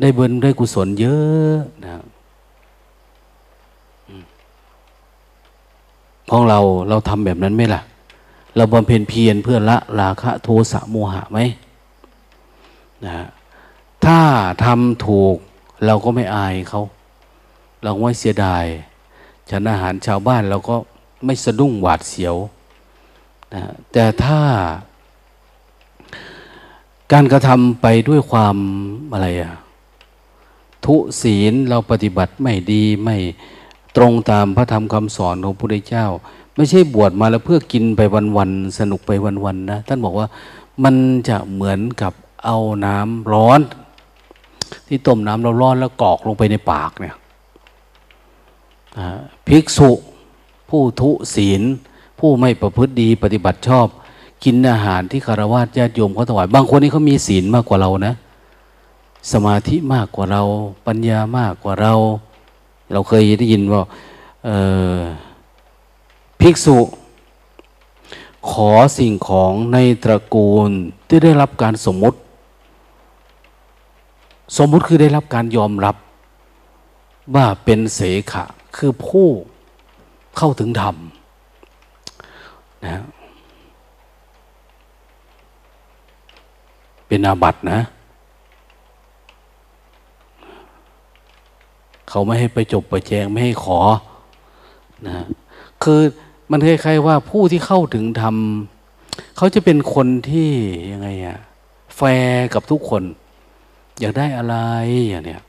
[0.00, 1.90] ได้บุญได้กุศลเยอะนะ
[6.30, 6.58] ของเรา
[6.88, 7.82] เราทำแบบนั้นไหมล่ะ
[8.56, 11.38] เราบำเพ็ญเพียรเพื่อละราคะโทสะโมหะไหม
[13.04, 13.12] นะ
[14.04, 14.18] ถ้า
[14.64, 15.36] ทำถูก
[15.86, 16.82] เราก็ไม่อายเขา
[17.82, 18.64] เราไม่เสียดาย
[19.50, 20.76] ฉันอาหารชาวบ้านเราก็
[21.24, 22.36] ไม่สะดุ้งหวาดเสียว
[23.54, 24.40] นะแต่ถ้า
[27.12, 28.56] การกระทำไปด้วยความ
[29.12, 29.52] อะไรอะ
[30.88, 33.16] ทุศีลเราปฏิบัติไม่ดีไม่
[33.96, 36.06] ตรงตามพระธรรมคำสอนของพระพุทธเจ้า
[36.56, 38.00] ไม่ใช่บวชมาแล้วเพื่อกินไป
[38.36, 39.10] วันๆสนุกไป
[39.44, 40.26] วันๆนะท่านบอกว่า
[40.84, 40.94] มัน
[41.28, 42.12] จะเหมือนกับ
[42.44, 43.60] เอาน้ำร้อน
[44.88, 47.14] ที่ต้มน้ำเราร้อนแล้วกอกลงไปในปากเนี่ย
[49.46, 49.90] ภิกษุ
[50.70, 51.62] ผู้ทุศีล
[52.18, 53.86] ผู้ไม่ประพฤติดีปฏิบัติชอบ
[54.44, 58.14] กินอาหารที่คารวะญาติโยมเขาถวาย บางคนนี่เขามีศีลมากกว่าเรานะ
[59.32, 60.42] สมาธิมากกว่าเรา
[60.86, 61.92] ปัญญามากกว่าเรา
[62.92, 63.82] เราเคยได้ยินว่า
[66.40, 66.76] ภิกษุ
[68.50, 70.70] ขอสิ่งของในตระกูล
[71.08, 72.18] ที่ได้รับการสมมติ
[74.56, 75.96] สมมติคือได้รับการยอมรับ
[77.34, 78.00] ว่าเป็นเส
[78.32, 78.44] ขะ
[78.76, 79.26] คือผู้
[80.36, 80.96] เข้าถึงธรรม
[82.86, 83.02] นะ
[87.06, 87.80] เป็นอาบัตินะ
[92.08, 93.80] เขาไม่ให้ไปจบไปแจงไม่ให้ขอ
[95.06, 95.16] นะ
[95.82, 96.00] คือ
[96.50, 98.36] มันคล้ายๆว่าผู้ที่เข้าถึงธรรม
[99.36, 100.50] เขาจะเป็นคนที่
[100.92, 101.38] ยังไงอะ
[101.96, 103.02] แฟร์กับทุกคน
[104.00, 104.56] อยากได้อะไร
[105.08, 105.42] อย่างเนี้ย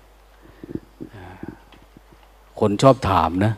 [2.60, 3.54] คนชอบถามนะ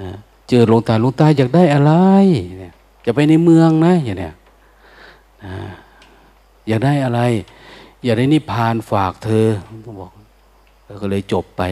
[0.00, 0.10] นะ
[0.48, 1.92] เจอหลวงตาหลวงตาอยากได้อะไร
[2.58, 4.34] เนี่ยจะไปในเมืองนะอย่างเนี้ย
[6.68, 7.20] อยากได้อะไร
[8.04, 9.46] อยากได้นิพพานฝากเธอ
[10.00, 10.10] บอก
[11.02, 11.62] ก็เลยจบไป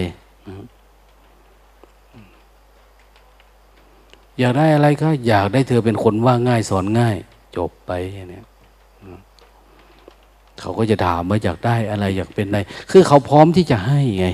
[4.38, 7.16] อยากได้อะไรก็อยากได้เธอเป็นคนว่าง่ายสอนง่าย
[7.57, 7.92] จบไป
[8.31, 8.46] เนี่ย
[10.61, 14.27] เขาก็จะถามว่าอยากได้อะไรอยากเป็นอะไร คือเขาพร้อมที่จะให้ไง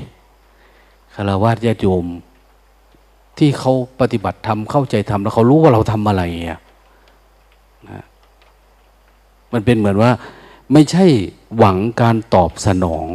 [1.15, 2.07] คารวะญาติโยม
[3.39, 6.61] ที่เขาปฏิบัติทำเข้าใจทำแล้วเขารู้ว่าเราทำอะไรอะ
[7.91, 8.05] นะ
[9.53, 10.11] มันเป็นเหมือนว่า
[10.73, 11.05] ไม่ใช่
[11.57, 13.07] หวังการตอบสนอง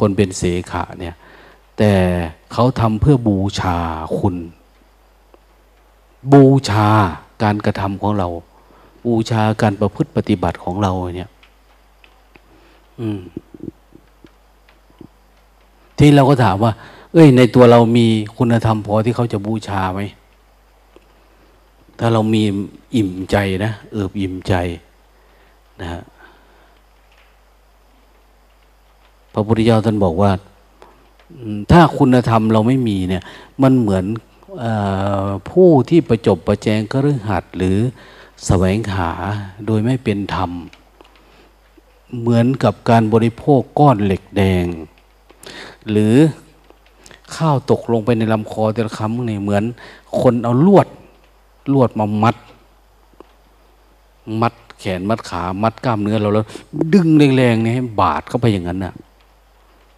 [0.00, 1.14] คนเป็นเสขะเนี่ย
[1.78, 1.92] แต่
[2.52, 3.76] เขาทำเพื่อบูชา
[4.18, 4.36] คุณ
[6.32, 6.88] บูชา
[7.42, 8.28] การกระทำของเรา
[9.06, 11.30] บูชาการประพฤติปฏิบัติของเราเนี่ย
[15.98, 16.72] ที่เราก็ถามว่า
[17.12, 20.00] เอ้ย ในตัวเรามีคุณธรรมพอที่เขาจะบูชาไหม
[21.98, 22.42] ถ้าเรามี
[22.94, 24.54] อิ่มใจนะเอิบอิ่มใจ
[25.80, 26.02] นะฮะ
[29.32, 30.30] พระพุทธเจ้าท่านบอกว่า
[31.72, 33.22] ถ้าคุณธรรมเราไม่มีเนี่ย
[33.62, 34.04] มันเหมือน
[34.62, 34.64] อ
[35.50, 37.78] ผู้ที่ประจบประแจงก็เรื่องหัดหรือ
[38.46, 39.10] แสวงหา
[39.66, 40.50] โดยไม่เป็นธรรม
[42.20, 44.66] เหมือนกับการบริโภคก้อนเหล็กแดง
[45.90, 46.14] หรือ
[47.34, 49.64] ข้าวตกลงไปในลำคอแต่ละคำนี่เหมือน
[50.20, 50.86] คนเอาลวด
[51.72, 52.36] ลวดมามัด
[54.40, 56.46] มัดแขนมัดขา มัดกล้ามเนื้อเราแล้ว
[56.94, 58.94] ดึงแรงๆเนี่ให้บาดเข้าไปอย่างนั้นน่ะ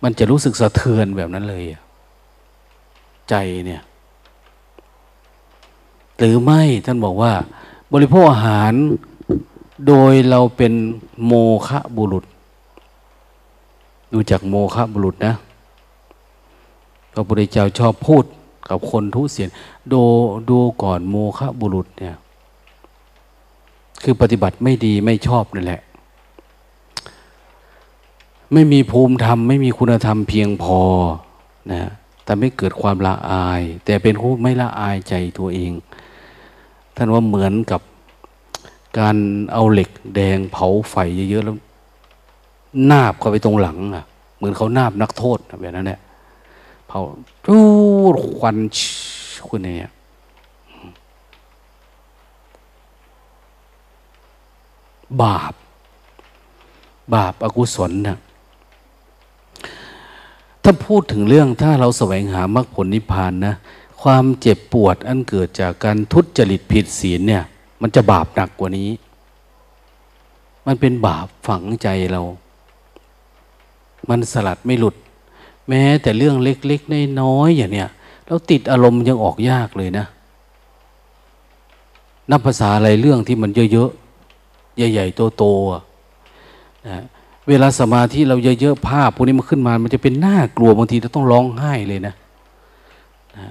[0.05, 1.65] มันจะรู้สึกสะเทือนแบบนั้นเลย
[3.29, 3.35] ใจ
[3.67, 3.83] เนี่ย
[6.19, 7.33] หรือไม่ท่านบอกว่า
[7.93, 8.73] บริโภคอาหาร
[9.87, 10.73] โดยเราเป็น
[11.27, 11.33] โม
[11.69, 12.25] ฆะบุรุษ
[14.13, 15.35] ดูจากโมฆะบุรุษนะ
[17.13, 18.25] พระพุทธเจ้าชอบพูด
[18.69, 19.51] กับคนทุเสียน
[19.93, 20.03] ดู
[20.51, 22.17] ดูก่อนโมฆะบุรุษเนี่ย
[24.03, 25.81] คือปฏิบัติไม่ดีไม่ชอบนั่นแหละ
[28.53, 30.81] ไม่มีภูมิธรรม ไม่มีคุณธรรมเพียงพอ
[31.73, 31.91] นะ
[32.25, 35.73] แต่ไม่เกิดความละอาย แต่เป็นผู้ไม่ละอายใจตัวเอง
[36.97, 37.81] ท่านว่าเหมือนกับ
[38.99, 39.17] การ
[39.53, 40.95] เอาเหล็กแดงเผาไฟ
[41.31, 41.57] เยอะๆแล้ว
[42.91, 44.05] นาบเข้าไปตรงหลังอะ
[44.37, 46.01] เหมือนเขานาบนักโทษแบบนั้นแหละ
[46.87, 47.01] เผา
[47.47, 47.59] จู
[48.13, 48.57] ดควัน
[49.49, 49.91] คุณเนี่ย
[55.23, 55.55] บาป
[57.15, 58.19] บาปอากุศลนะ
[60.65, 63.55] ถ้าพูดถึงเรื่องถ้าเราแสวงหามรรคผลนิพพานนะ
[64.03, 67.45] ความเจ็บปวดอันเกิดจากการทุจริตผิดศีลเนี่ย
[67.81, 68.91] มันจะบาปหนักกว่านี้
[70.67, 72.23] มันเป็นบาปฝังใจเรา
[74.09, 74.97] มันสลัดไม่หลุด
[75.69, 77.89] แม้แต่เรื่องเล็กๆน้อยๆอย่างเนี้ย
[78.27, 80.07] เราติดอารมณ์ยังออกยากเลยนะ
[82.31, 87.05] นับภาษาอะไรเรื่องที่มันเยอะๆ ใหญ่ๆ โตๆนะ
[87.49, 92.15] เวลาสมาธิเราเยอะๆภาพพวกนี้มันขึ้นมา มันจะเป็นหน้ากลัวบางทีเราต้องร้องไห้เลยนะ
[93.37, 93.47] นะ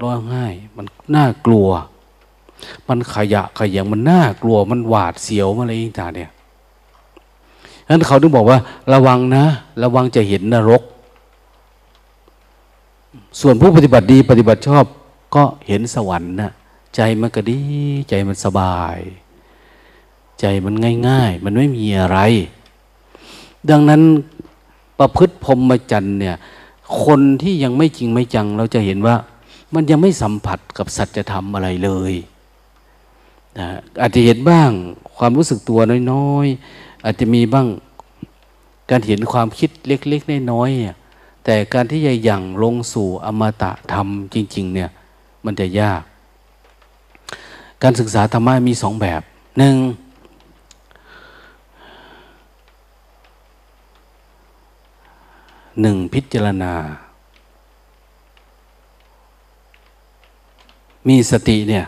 [0.00, 1.68] ร้องไห้ มันน่ากลัว
[2.88, 6.30] มันขยะขยงมันน่ากลัว มันหวาดเสียวมาอะไรต่างเนี่ย
[7.88, 8.58] นั้นเขาถึงบอกว่า
[8.92, 9.44] ระวังนะ
[9.82, 10.82] ระวังจะเห็นนรก
[13.40, 14.84] ส่วนผู้ปฏิบัติดีปฏิบัติชอบ
[15.34, 16.50] ก็เห็นสวรรค์นะ
[16.96, 17.60] ใจมันก็ดี
[18.08, 18.98] ใจมันสบาย
[20.40, 20.74] ใจมัน
[21.08, 22.18] ง่าย ๆ มันไม่มีอะไร
[23.70, 24.02] ดังนั้น
[24.98, 26.36] ประพฤติพรหมจรรย์เนี่ย
[27.04, 29.16] คนที่ยังไม่จริงไม่จัง เราจะเห็นว่า
[29.74, 32.14] มันยังไม่สัมผัสกับสัจธรรมอะไรเลย
[33.58, 33.66] นะ
[34.00, 34.70] อาจจะเห็นบ้าง
[35.16, 35.80] ความรู้สึกตัว
[36.12, 37.66] น้อยๆ อาจจะมีบ้าง
[38.90, 44.90] การเห็นความคิดเล็กๆน้อยๆแต่การที่จะยังลงสู่อมตะธรรมจริง ๆ เนี่ย
[45.44, 46.02] มันจะยาก
[47.82, 49.22] การศึกษาธรรมะมีสองแบบ
[49.58, 49.76] หนึ่ง
[55.80, 56.74] หนึ่งพิจารณา
[61.08, 61.86] มีสติเนี่ย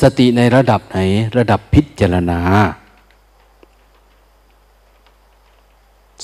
[0.00, 0.98] สติในระดับไหน
[1.36, 2.40] ระดับพิจารณา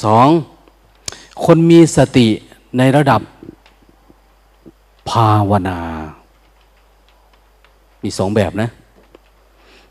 [0.04, 0.28] สอง
[1.44, 2.28] คนมีสติ
[2.78, 3.20] ในระดับ
[5.10, 5.80] ภาวนา
[8.02, 8.70] มีสองแบบนะ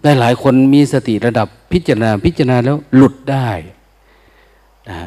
[0.02, 3.50] ได้หลายคนมีสติระดับพิจารณาพิจารณาแล้วหลุดได้
[4.90, 4.98] นะ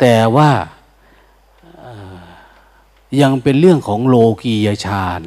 [0.00, 0.50] แต่ว่า
[3.20, 5.22] ยังเป็นเรื่องของโลกียฌาน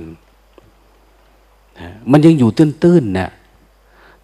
[2.12, 3.32] มันยังอยู่ตื้นๆนะ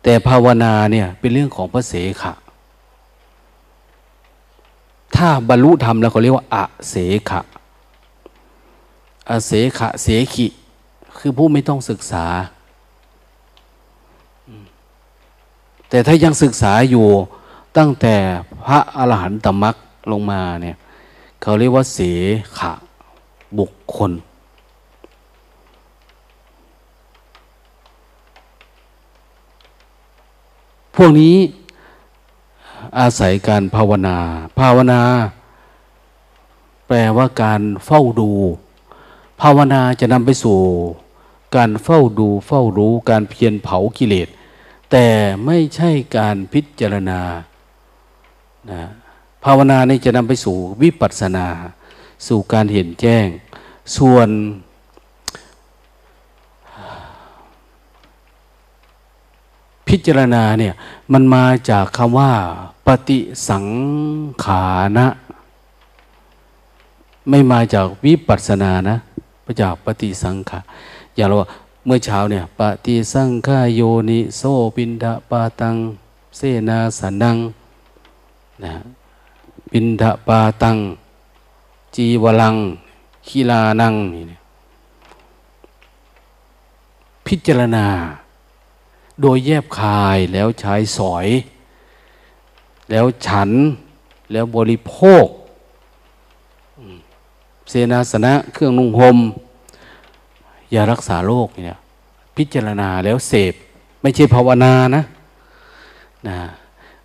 [0.03, 2.33] แต่ภาวนาเนี่ยเป็นเรื่องของพระเสขะ
[5.15, 6.95] ถ้าบรรลุธรรมแล้วเขาเรียกว่าอะเส
[7.29, 7.41] ขะ
[9.29, 10.47] อะเสขะเสขิ
[11.17, 12.25] คือผู้ไม่ต้องศึกษา
[15.89, 17.07] แต่ถ้ายังศึกษาอยู่
[17.77, 18.15] ตั้งแต่
[18.65, 19.75] พระอรหันตมรัก
[20.11, 20.77] ลงมาเนี่ย
[21.41, 21.99] เขาเรียกว่าเส
[22.59, 22.73] ขะ
[23.59, 24.11] บุคคล
[30.95, 31.35] พวกนี้
[32.99, 34.17] อาศัยการภาวนา
[34.59, 35.01] ภาวนา
[36.87, 38.31] แปลว่าการเฝ้าดู
[39.41, 40.59] ภาวนาจะนำไปสู่
[41.55, 44.27] การเฝ้าดู เฝ้ารู้ การเพียรเผากิเลส
[44.91, 45.07] แต่
[45.45, 47.21] ไม่ใช่การพิจารณา
[48.71, 48.81] นะ
[49.43, 51.47] ภาวนานี่จะนำไปสู่วิปัสสนา
[52.27, 53.25] สู่การเห็นแจ้ง
[53.97, 54.29] ส่วน
[59.87, 60.73] พิจารณาเนี่ย
[61.13, 62.31] มันมาจากคำว่า
[62.87, 63.19] ปฏิ
[63.49, 63.65] สัง
[64.43, 64.63] ขา
[64.99, 65.07] นะ
[67.29, 68.95] ไม่มาจากวิปัสสนานะ
[69.45, 70.59] มาจากปฏิสังขา
[71.15, 71.35] อย่างเรา
[71.85, 74.41] เมื่อเช้าเนี่ยปฏิสังขายโยนิโซ
[74.75, 75.75] ปินดาปาตัง
[76.35, 77.37] เสนาสันัง
[78.63, 78.73] นะ
[79.71, 80.77] ปินทปาตัง
[81.95, 82.55] จีวลัง
[83.27, 83.93] ขีลานัง
[84.31, 84.39] นี่
[87.27, 87.87] พิจารณา
[89.21, 91.27] โดยแยบคายแล้วใช้สอย
[92.89, 93.49] แล้วฉัน
[94.31, 95.25] แล้วบริโภค
[97.69, 99.17] เสนาสนะเครื่องนุ่งหม่ม
[100.73, 101.79] ยารักษาโรคเนี่ย
[102.37, 103.53] พิจารณาแล้วเสพ
[104.01, 105.03] ไม่ใช่ภาวนานะ
[106.27, 106.37] นะ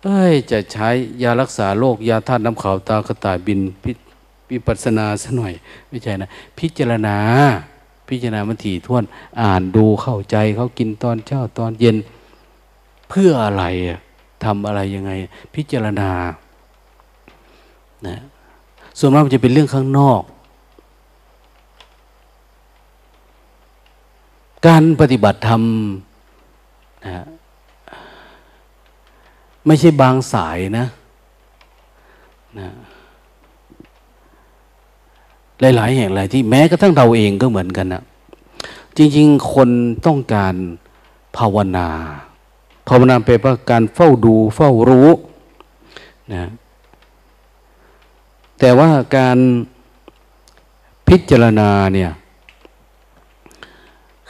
[0.03, 0.87] เอ้ยจะใช้
[1.23, 3.91] ยารักษาโรคยาธาตุน้ำขาวตากระต่ายบินพิ
[4.49, 5.53] พิปัสนาซะหน่อย
[5.89, 7.17] ไม่ใช่นะ พิจารณา
[8.09, 9.03] พิจารณามันถี่ท่วน
[9.41, 11.97] อ่านดูเข้าใจเขากินตอนเช้าตอนเย็น
[13.09, 13.63] เพื่ออะไร
[14.43, 15.11] ทำอะไรยังไง
[15.55, 16.09] พิจารณา
[18.07, 18.17] นะ
[18.99, 20.21] ส่วนมากมันจะเป็นเรื่องข้างนอก
[24.67, 25.63] การปฏิบัติธรรม
[27.05, 27.25] นะ
[29.65, 30.85] ไม่ใช่บางสายนะ
[32.59, 32.69] นะ
[35.59, 38.03] หลายๆแห่งหลายที่แม้กระทั่งเราเองก็เหมือนกันนะ
[38.97, 39.69] จริง ๆ คน
[40.05, 40.55] ต้องการ
[41.37, 41.89] ภาวนา
[42.87, 45.09] ภาวนาแปลว่าการเฝ้าดูเฝ้ารู้
[46.33, 46.49] นะ
[48.59, 49.37] แต่ว่าการ
[51.07, 52.11] พิจารณาเนี่ย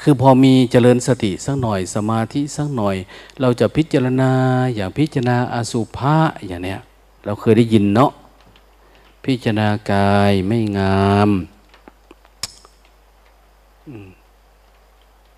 [0.02, 2.96] คือพอมีเจริญสติสักหน่อยสมาธิสักหน่อย
[3.42, 4.32] เราจะพิจารณา
[4.76, 6.16] อย่างพิจารณาอสุภะ
[6.48, 6.80] อย่างเนี้ย
[7.26, 8.12] เราเคยได้ยินเนาะ
[9.26, 11.30] พิจารณากายไม่งาม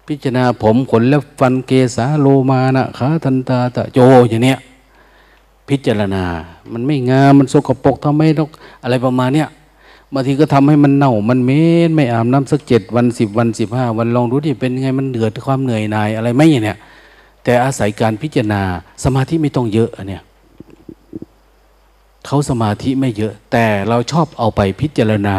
[0.08, 4.60] พิจารณาผมขนและฟันเกสาโลมานะขาทันตาตะโจอย่างเนี้ย
[5.70, 6.24] พิจารณา
[6.72, 8.48] มันไม่งาม มันสกปรกทำไมต้อง
[8.84, 9.50] อะไรประมาณเนี้ย
[10.14, 16.78] บางทีก็ทำให้มันเน่า มันเม็ดไม่อาบน้ำสักเจ็ดวันสิบวันสิบห้าวันลองดูดิเป็นไงมันเดือดความเหนื่อยหน่ายอะไรไม่เนี่ย
[17.44, 18.62] แต่อาศัยการพิจารณา
[19.04, 20.22] สมาธิไม่ต้องเยอะเนี่ย
[22.26, 25.36] เขาสมาธิไม่เยอะ แต่เราชอบเอาไปพิจารณา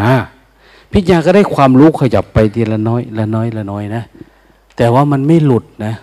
[0.93, 4.03] พิจารณาก็ได้ความรู้ขยับไปทีละน้อย ละน้อยละน้อยนะ
[4.77, 5.95] แต่ว่ามันไม่หลุดนะ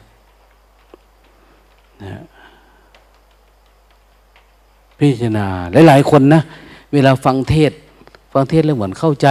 [2.04, 2.22] นะ
[5.00, 5.46] พิจารณา
[5.88, 6.42] หลายๆคนนะ
[6.94, 7.72] เวลาฟังเทศ
[8.34, 9.28] ฟังเทศแล้วเหมือนเข้าใจ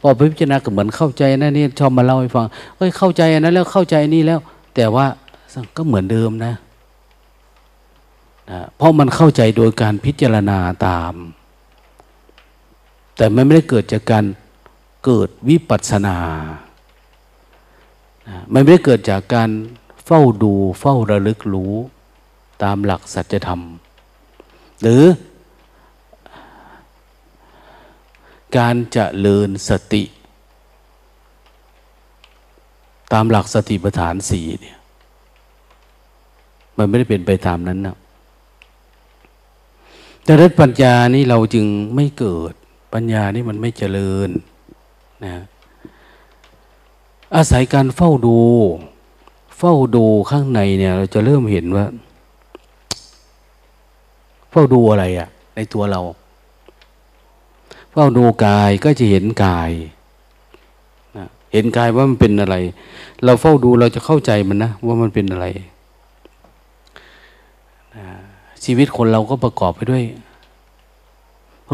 [0.00, 4.40] พอพิจารณาก็เหมือนเข้าใจนะนี่ชอบมาเล่าให้ฟังเฮ้ยเข้าใจอันนั้นแล้วเข้าใจนี่แล้ว
[4.74, 5.06] แต่ว่า
[5.76, 6.52] ก็เหมือนเดิมนะ
[8.50, 11.14] นะเพราะมันเข้าใจโดยการพิจารณาตาม
[13.16, 14.24] แต่มันไม่ได้เกิดจากการ
[15.04, 16.18] เกิดวิปัสสนา
[18.28, 19.50] นะมันไม่ได้เกิดจากการ
[20.04, 21.74] เฝ้าดูเฝ้าระลึกรู้
[22.62, 23.60] ตามหลักสัจธรรม
[24.82, 25.02] หรือ
[28.56, 30.02] การจะเลินสติ
[33.12, 34.78] ตามหลักสติปัฏฐานสี่เนี่ย
[36.76, 37.96] มันไม่ได้เป็นไปตามนั้นนะ
[40.26, 42.52] แต่รัตปัญญานี่เราจึงไม่เกิด
[42.94, 44.30] ปัญญานี่มันไม่เจริญ
[45.24, 45.34] นะ
[47.36, 48.38] อาศัยการเฝ้าดู
[49.58, 51.86] เฝ้าดูข้างในเนี่ย เราจะเริ่มเห็นว่า
[54.50, 56.00] เฝ้าดูอะไรอะในตัวเรา
[57.92, 59.70] เฝ้าดูกายก็จะเห็นกาย
[61.16, 62.56] นะเห็นกายว่ามันเป็นอะไร
[63.24, 65.46] เราเฝ้าดูเราจะเข้าใจมันนะว่ามันเป็นอะไร
[68.68, 70.04] ชีวิตคนเราก็ประกอบไปด้วย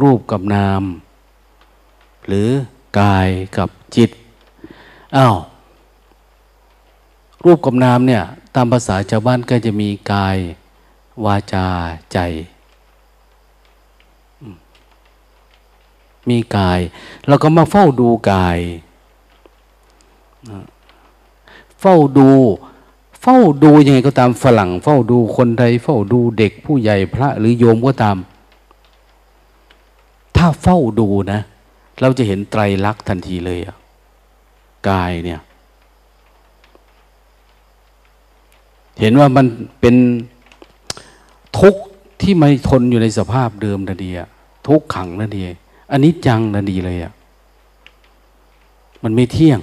[0.03, 0.83] รูปกับนาม
[2.27, 2.49] หรือ
[3.01, 4.11] กายกับจิต
[5.17, 5.37] อ้าว
[7.45, 8.23] รูปกับนามเนี่ย
[8.55, 10.37] ตามภาษาชาวบ้านก็จะมีกาย
[11.25, 11.67] วาจา
[12.13, 12.19] ใจ
[16.29, 16.81] มีกาย
[17.27, 18.59] เราก็มาเฝ้าดูกาย
[21.81, 22.31] เฝ้าดู
[23.23, 28.17] เฝ้าดูยังไงก็ตามฝรั่ง เฝ้าดูคนใดเฝ้าดูเด็กผู้ใหญ่พระหรือโยมก็ตาม
[30.37, 31.41] ถ้าเฝ้าดูนะ
[32.01, 33.77] เราจะเห็นไตรลักษณ์ทันทีเลยอะ
[34.89, 35.41] กายเนี่ย
[39.01, 39.47] เห็นว่ามัน
[39.81, 39.95] เป็น
[41.59, 41.83] ทุกข์
[42.21, 44.29] ที่ไม่ทนอยู่ในสภาพเดิมนาดีอะ
[44.67, 45.43] ทุกขังนาดี
[45.91, 47.13] อันนี้จังนาดีเลยอะ
[49.03, 49.61] มันไม่เที่ยง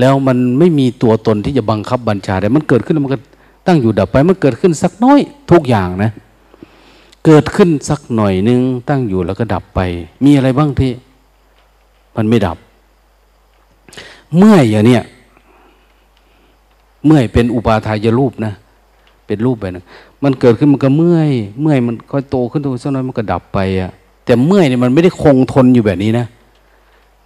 [0.00, 3.18] แล้วมันไม่มีตัวตนที่จะบังคับบัญชาแต่มันเกิดขึ้นมันก็
[3.66, 5.20] ตั้งอยู่ดับไปมันเกิดขึ้นสักน้อย
[5.50, 6.10] ทุกอย่างนะ
[7.24, 9.80] เกิดขึ้นสักหน่อยนึง ตั้งอยู่แล้วก็ดับไป
[10.24, 10.92] มีอะไรบ้างที่
[12.16, 12.56] มันไม่ดับ
[14.36, 15.02] เมื่อยอย่างเนี้ย
[17.04, 18.52] เมื่อยเป็นอุปาทายรูปนะ
[19.26, 19.84] เป็นรูปแบบนึง
[20.22, 21.30] มันเกิดขึ้นมันก็เมื่อย
[21.60, 23.90] เมื่อยมันค่อยโตขึ้นโตสักน้อยมันก็ดับไปอะ
[24.24, 26.26] แต่เมื่อยเนี่ยมันไม่ได้คงทนอยู่แบบนี้นะ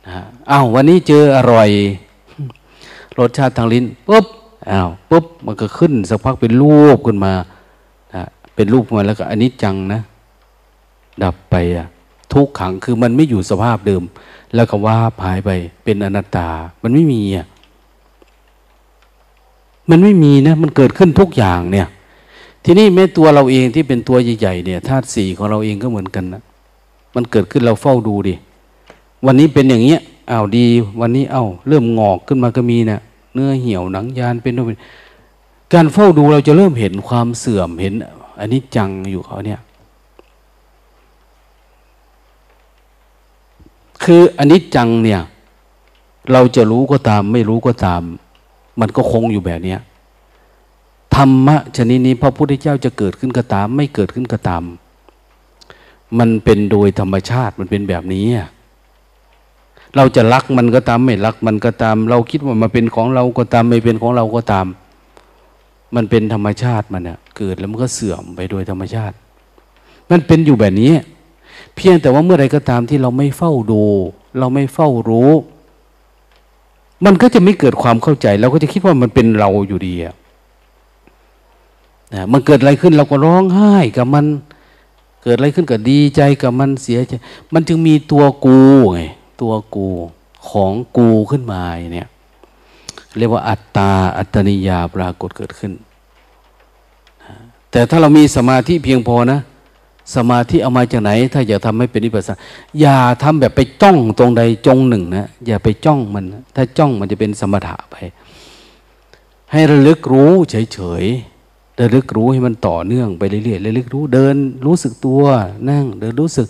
[0.07, 1.68] นะอ้าววันนี้เจออร่อย
[3.19, 4.27] รสชาติทางลิ้นปุ๊บ
[4.71, 7.33] อ้าวปุ๊บมันก็ขึ้นสักพักเป็นรูปขึ้นมา
[8.15, 10.01] นะเป็นรูปมาแล้วก็อันนี้จังนะ
[11.23, 11.87] ดับไปอะ
[12.33, 14.03] ทุกขังคือมันไม่อยู่สภาพเดิม
[14.55, 15.51] แล้วก็ว่าหายไป
[15.85, 16.49] เป็นอนัตตา
[16.83, 17.47] มันไม่มีอะ
[19.91, 21.89] มันไม่มีนะ มันเกิดขึ้นทุกอย่างเนี่ย
[22.65, 26.43] ทีนี้แม้ตัวเราเองที่เป็นตัวใหญ่ๆเนี่ยธาตุสี่ของเราเองก็เหมือนกันนะ
[27.15, 28.35] มันเกิดขึ้นเราเฝ้าดูดิ
[29.27, 30.01] วันนี้เป็นอย่างเงี้ย
[30.31, 30.66] อ้าวดี
[31.01, 33.01] วันนี้เอา้าเริ่มงอกขึ้นมาก็มีเนะี่ย
[33.35, 34.66] เนื้อเหี่ยวหนังยานเป็นต้น
[35.74, 37.95] การเฝ้าดูเราจะเริ่มเห็นความเสื่อมเห็น
[38.41, 39.61] อันนี้จังอยู่เขาเนี่ย
[44.03, 45.20] คืออันนี้จังเนี่ย
[46.33, 48.03] เราจะรู้ก็ตาม ไม่รู้ก็ตาม
[48.81, 49.81] มันก็คงอยู่แบบเนี้ย
[51.14, 54.62] ธรรมะชนิดนี้พระพุทธเจ้าจะเกิดขึ้นก็ตาม ไม่เกิดขึ้นก็ตาม
[56.18, 58.26] มันเป็นโดยธรรมชาติมันเป็นแบบนี้
[59.97, 64.66] เราจะรักมันก็ตามไม่รักมันก็ตาม เราคิดว่ามันเป็นของเราก็ตาม ไม่เป็นของเราก็ตาม
[65.95, 69.14] มันเป็นธรรมชาติมันเนี่ยเกิดแล้วมันก็เสื่อมไปโดยธรรมชาติ
[70.11, 70.93] มันเป็นอยู่แบบนี้
[71.76, 73.82] เพียงแต่ว่าเมื่อไรก็ตามที่เราไม่เฝ้าดู
[74.38, 75.30] เราไม่เฝ้ารู้
[77.05, 80.14] มันก็จะไม่เกิดความเข้าใจ เราก็จะคิดว่ามันเป็นเราอยู่ดีอะ
[82.14, 84.24] นะมันเกิดอะไรขึ้นเราก็ร้องไห้กับมัน
[85.22, 87.12] เกิดอะไรขึ้นก็ดีใจกับมันเสียใจ
[87.53, 88.59] มันจึงมีตัวกู
[88.95, 89.03] ไง
[89.41, 89.88] ตัวกู
[90.49, 91.62] ของกูขึ้นมา
[91.95, 92.09] เนี่ย
[93.18, 95.72] เรียกว่าอัตตาอัตนิยาปรากฏเกิดขึ้น
[97.70, 99.41] แต่ถ้าเรามีสมาธิเพียงพอนะ
[100.16, 102.38] สมาธิเอามาจากไหน ถ้าอยากทำให้เป็นนิพพาน
[102.80, 107.97] อย่าทำแบบไปจ้องตรงใดจงหนึ่งนะอย่าไปจ้องมันนะถ้าจ้องมันจะเป็นสมถะไป
[109.53, 114.36] ให้ระลึกรู้เฉยๆระลึกรู้ให้มันต่อเนื่องไปเรื่อยๆระลึกรู้เดิน
[114.66, 115.22] รู้สึกตัว
[115.68, 116.47] นั่ง เดินรู้สึก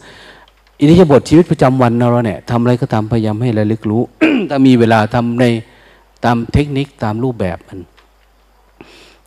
[0.81, 4.03] อิริยาบถชีวิตประจำวันเราเนี่ยทำอะไรก็ตาพยายามให้ระลึกรู้
[4.49, 5.45] ถ้ามีเวลาทำใน
[6.25, 7.83] ตามเทคนิคตามรูปแบบมันจ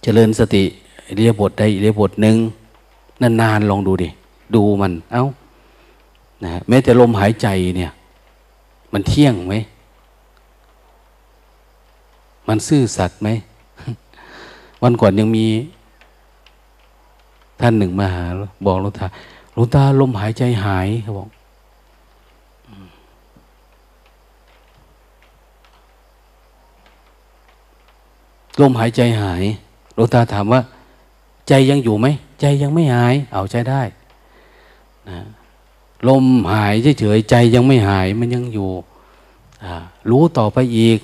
[0.03, 0.63] เจริญสติ
[1.07, 2.37] อิริยาบถใดอิริยาบถหนึ่ง
[3.41, 4.09] นานๆลองดูดิ
[4.55, 5.25] ดูมัน เอา้า
[6.43, 7.47] นะแม้แต่ลมหายใจ
[7.77, 7.91] เนี่ย
[8.93, 9.53] มันเที่ยงไหม
[12.47, 13.29] มันซื่อสัตย์ไหม
[14.83, 15.45] วันก่อนยังมี
[17.61, 18.25] ท่านหนึ่งมาหา
[18.65, 19.05] บอกหลวงตา
[19.53, 21.27] หลวงตาลมหายใจหายเขาบอก
[28.61, 29.43] ลมหายใจหาย
[29.93, 30.61] หลวงตาถามว่า
[31.47, 32.07] ใจยังอยู่ไหม
[32.41, 33.81] ใจยังไม่หาย เอาใจได้
[35.09, 35.19] นะ
[36.07, 38.69] ลมหายเฉยๆใจยังไม่หายมันยังอยู่
[40.09, 40.99] รู้ต่อไปอีก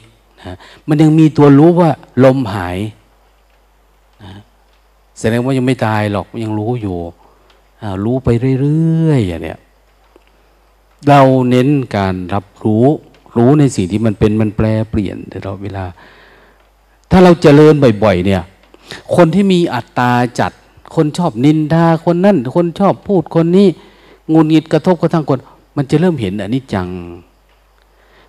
[0.46, 0.56] นะ
[0.88, 1.92] มันยังมีตัวรู้ว่า
[2.24, 2.78] ลมหาย
[4.24, 4.34] นะ
[5.20, 6.98] แสดงว่ายังไม่ตายหรอกยังรู้อยู่
[8.06, 8.30] รู้ไป
[8.60, 9.60] เรื่อยๆอย่างเนี้ย
[11.08, 12.86] เราเน้นการรับรู้
[13.38, 15.86] รู้ในสิ่งที่มันเป็นมันแปลเปลี่ยนตลอดเวลา
[17.10, 18.44] ถ้าเราเจริญบ่อย ๆ เนี่ย
[19.16, 20.52] คนที่มีอัตตาจัด
[20.96, 23.68] คนชอบนินทาคนนั่น คนชอบพูดคนนี้
[24.34, 25.40] งุนงิดกระทบกระทั่งคน
[25.76, 26.88] มันจะเริ่มเห็นอันนี้จัง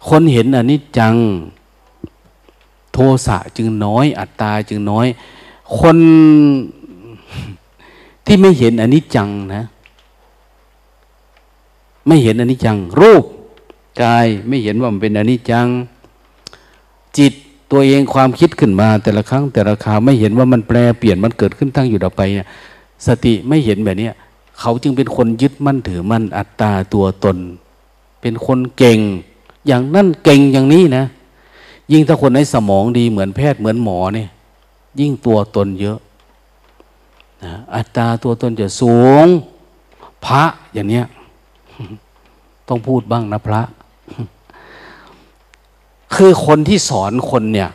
[0.09, 1.15] คนเห็นอันนี้จัง
[2.93, 5.07] โทสะจึงน้อย อัตตาจึงน้อย
[5.79, 5.97] คน
[8.27, 9.65] ที่ไม่เห็นอันนี้จังนะ
[12.07, 13.25] ไม่เห็นอันนี้จัง รูป
[14.03, 15.67] กายไม่เห็นว่ามันเป็นอันนี้จัง
[17.19, 17.35] จิต
[17.71, 22.49] ตัวเองความคิดขึ้นมา แต่ละครั้งแต่ละคราวไม่เห็นว่ามันแปลเปลี่ยนมันเกิดขึ้นตั้งอยู่ดับไปเนี่ย
[23.07, 24.09] สติไม่เห็นแบบนี้
[24.61, 27.37] เขาจึงเป็นคนยึดมั่นถือมั่นอัตตาตัวตน
[28.21, 28.99] เป็นคนเก่ง
[29.67, 31.05] อย่างนั่นเก่งอย่างนี้นะ
[31.93, 34.29] ยิ่งถ้าคนในสมองดีเหมือนแพทย์เหมือนหมอเนี่ย
[35.01, 35.99] ยิ่งตัวตนเยอะ
[37.45, 39.27] นะอัตตาตัวตนจะสูง
[40.27, 40.43] พระ
[40.75, 41.05] อย่างเนี้ย
[42.69, 43.63] ต้องพูดบ้างนะพระ
[46.23, 47.71] คือคนที่สอนคนเนี่ย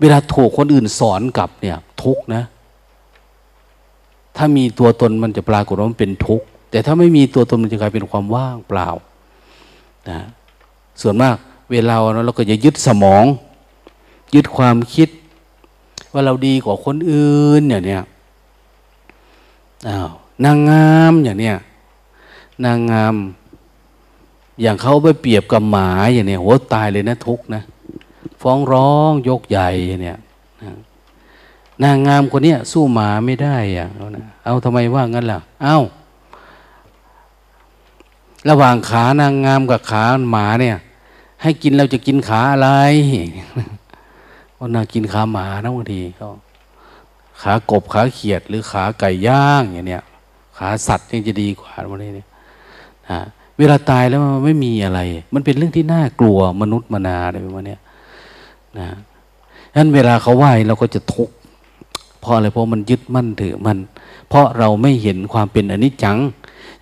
[0.00, 2.42] เวลาถูกคนอื่นสอนกลับเนี่ย ทุกนะ
[4.36, 8.88] ถ้ามีตัวตนมันจะปรากฏว่ามันเป็นทุกข์แต่ถ้าไม่มีตัวตนมันจะกลายเป็นความว่างเปล่า
[10.10, 10.20] นะ
[11.00, 11.36] ส่วนมาก
[11.70, 11.94] เวลา
[12.26, 13.24] เราก็จะยึดสมอง
[14.34, 15.08] ยึดความคิด
[16.12, 18.02] ว่าเราดีกว่าคนอื่นอย่างเนี้ย
[19.88, 20.10] อ้าว
[20.44, 21.56] นางงามอย่างเนี้ย
[22.64, 23.14] นางงาม
[24.62, 27.62] อย่างเขาไปเปรียบกับหมาอย่างเนี้ยโหตายเลยนะทุกนะ
[28.42, 29.68] ฟ้องร้องยกใหญ่
[30.02, 30.18] เนี่ย
[31.82, 35.78] นางงามคนเนี้ยสู้หมาไม่ได้อะเอานะเอาทำไมว่างั้นล่ะ เอา้า
[38.48, 40.76] ระหว่างขานางงามกับขาหมาเนี่ย
[41.42, 42.70] ให้กินเราจะกินขาอะไร
[44.58, 46.28] ว่านางกินขาหมานะบางทีเขา
[47.42, 50.02] ขากบขาเขียดหรือขาไก่ย่างอย่างเนี้ย
[50.58, 52.26] ขาสัตว์ยังจะดีกว่าวันนี้เนี่ย
[53.58, 55.00] เวลาตายแล้วมันไม่มีอะไร
[55.34, 57.76] มันเป็นเรื่องที่น่ากลัวมนุษย์มนาอะไรประมาณนี้
[58.78, 58.88] นะ
[59.72, 61.34] ฉะนั้นเวลาเขาไหว้เราก็จะทุกข์
[62.20, 63.78] เพราะอะไรเพราะมันยึดมั่นถือมัน
[64.28, 66.18] เพราะเราไม่เห็นความเป็นอนิจจัง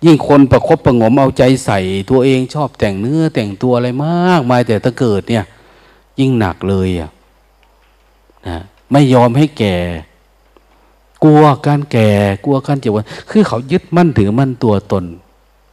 [0.05, 5.43] ยิ่งคนประครบประงมเอาใจใส่ตัวเองชอบแต่งเนื้อแต่งตัวอะไรมากมายแต่ถ้าเกิดเนี่ย
[6.19, 7.09] ยิ่งหนักเลยอะ
[8.47, 8.57] นะ
[8.91, 9.75] ไม่ยอมให้แก่
[11.23, 12.09] กลัวการแก่
[12.45, 15.03] กลัวการเจ็บวันคือเขายึดมั่นถือมั่นตัวตน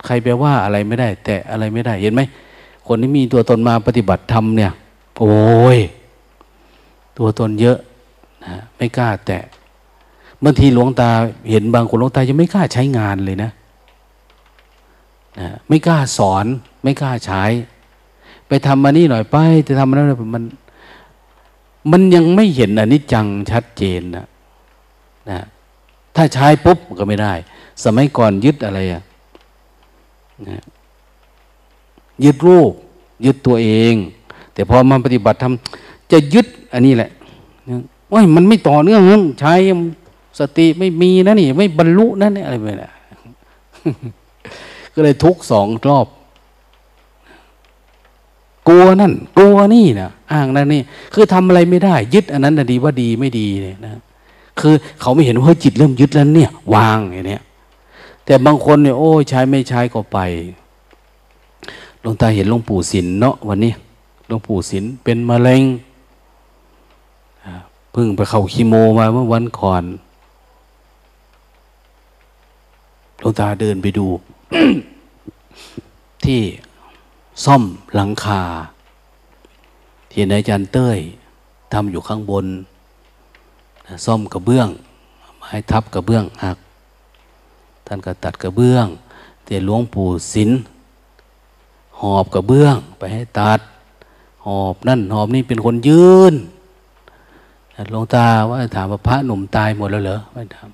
[0.05, 2.23] ใครแปลว่าอะไรไม่ได้ แต่อะไรไม่ได้เห็นไหม
[2.87, 4.73] คนที่มีตัวตนมาปฏิบัติธรรมเนี่ย
[5.19, 5.37] โอ้
[5.77, 5.79] ย
[7.19, 7.79] ตัวตนเยอะ
[8.45, 9.45] นะไม่กล้าแตะ
[10.45, 11.11] บางทีหลวงตา
[11.51, 13.51] เห็นบางคนหลวงตายังไม่กล้าใช้งานเลยนะ
[15.41, 16.47] นะไม่กล้าสอน
[16.83, 17.43] ไม่กล้าใช้
[18.49, 19.37] ไปทำมานี่หน่อยไป
[19.67, 20.45] จะทำมาแล้วมัน
[21.93, 24.27] มันยังไม่เห็นอนิจจังชัดเจนนะ
[25.31, 25.41] นะ
[26.17, 27.33] ถ้าใช้ปุ๊บก็ไม่ได้
[27.85, 29.03] สมัยก่อนยึดอะไรอะ
[30.49, 30.65] นะ
[32.25, 32.73] ยึดรูป
[33.25, 33.95] ยึดตัวเอง
[34.55, 37.11] แต่พอมาปฏิบัติทำจะยึดอันนี้แหละ
[38.13, 39.03] ว่ามันไม่ต่อเนื่อง
[39.41, 39.55] ใช้
[40.39, 42.93] สติไม่มีนะนี่ ไม่บรรลุนั่นอะไรไปนะ
[44.95, 46.07] ก็เลยทุกสองรอบ
[48.69, 50.83] กลัวนั่น กลัวนี่นะอ้างนั่นนี่
[51.15, 53.91] คือทำอะไรไม่ได้ ยึดอันนั้นดีว่าดีไม่ดีเนี่ยนะ
[54.61, 57.43] คือเขาไม่เห็นว่าจิตเริ่มยึดแล้วเนี่ย วางอย่างเนี้ย
[58.25, 60.19] แต่บางคนเนี่ยโอ้ใช้ไม่ใช้ก็ไป
[62.01, 63.73] หลวงตาเห็นหลวงปู่ศิลเนาะวันนี้
[64.27, 65.63] หลวงปู่ศิลเป็นมะเร็ง
[67.93, 69.85] เพิ่งไปเข้าคีโมมาเมื่อวันก่อน
[73.21, 74.07] หลวงตาเดินไปดู
[76.25, 76.41] ที่
[77.45, 77.63] ซ่อม
[77.95, 78.43] หลังคา
[80.11, 80.99] ที่นายจันเต้ย
[81.73, 82.47] ทำอยู่ข้างบน
[84.05, 84.69] ซ่อมกระเบื้อง
[85.39, 86.59] ไม้ทับกระเบื้องหัก
[87.95, 88.87] ท่านก็ตัดกระเบื้อง
[89.45, 90.51] แต่หลวงปู่ศิล
[92.01, 93.61] หอบกระเบื้องไปให้ตัด
[94.47, 96.35] หอบนั่นหอบนี่เป็นคนยืน
[97.91, 100.69] หลวงตาว่าถามว่าพระหนุ่มตายหมดแล้วเหรอไม่ถาม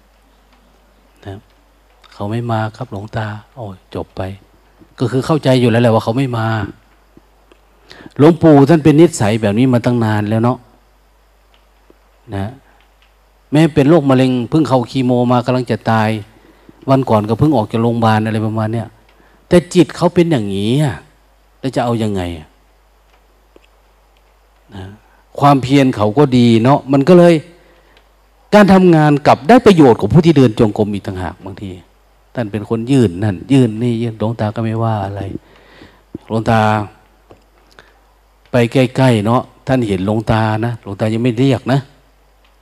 [1.25, 1.35] นะ
[2.12, 3.64] เขาไม่มาครับหลวงตา โอ้
[3.95, 4.21] จบไป
[4.99, 6.49] ก็คือเข้าใจอยู่แล้วแหละว่าเขาไม่มา
[8.19, 10.59] หลวงปู่ท่านเป็นนิสัยแบบนี้มาตั้งนานแล้วเนาะ
[12.37, 12.51] นะ
[13.53, 16.09] แม้เป็นโรคมะเร็งเพิ่งเข้าคีโมมากำลังจะตาย
[16.91, 18.89] วันก่อนก็เพิ่งออกจากโรงพยาบาลอะไรประมาณเนี้ย
[19.49, 20.72] แต่จิตเขาเป็นอย่างนี้
[21.61, 22.22] แล้วจะเอาอยัางไง
[24.76, 24.84] นะ
[25.39, 27.34] ความเพียรเขาก็ดีเนาะมันก็เลย
[28.55, 31.70] การทำงานกับได้ประโยชน์ของผู้ที่เดินจงกรมอีกต่างหากบางที
[32.34, 35.20] ท่านเป็นคนยื่นนั่นยื่นนี่ยื่นหลวงตาก็ไม่ว่าอะไร
[36.26, 36.61] หลวงตา
[38.51, 41.78] ไปใกล้ๆเนาะท่านเห็นหลวงตานะหลวงตายังไม่เรียกนะ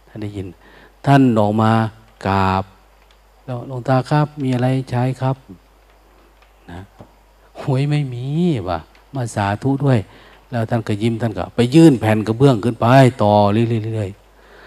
[0.08, 0.46] ท่านได้ยิน
[1.06, 1.70] ท่านออกมา
[2.26, 2.64] กราบ
[3.46, 5.36] หลวงตาครับ มีอะไรใช้ครับ
[6.70, 6.80] นะ
[7.60, 8.26] หวยไม่มี
[8.68, 8.78] ว่ะ
[9.14, 9.98] มาสาธุด้วย
[10.50, 12.86] แล้วท่านก็ยิ้มท่านก็ไปยื่นแผ่นกระเบื้องขึ้นไป
[13.22, 14.08] ต่อเรื่อย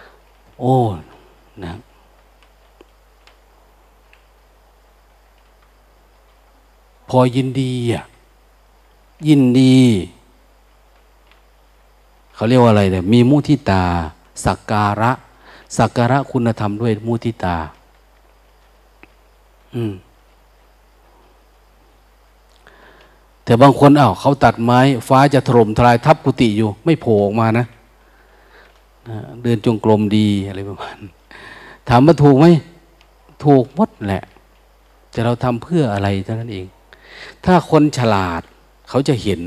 [0.01, 0.75] ๆโอ้
[1.63, 1.73] นะ
[7.09, 8.03] พอยินดีอะ
[9.27, 9.77] ยินดี
[12.33, 13.83] เขาเรียกว่าอะไรเนี่ยมีมุทิตา
[14.45, 15.11] สักการะ
[15.77, 17.57] สักการะคุณธรรมด้วยมุทิตา
[19.75, 19.93] อืม
[23.43, 27.65] แต่บางคนอา้าวเขาตัดไม้ ฟ้าจะถล่มทลายทับกุฏิอยู่ ไม่โผล่ออกมานะ
[29.43, 30.97] เดินจงกรมดีอะไรประมาณ
[31.89, 32.47] ถามว่าถูกไหม
[33.45, 34.23] ถูกหมดแหละ
[35.11, 36.65] แต่เราทำเพื่ออะไรเท่านั้นเอง
[37.45, 38.41] ถ้าคนฉลาด
[38.89, 39.41] เขาจะเห็น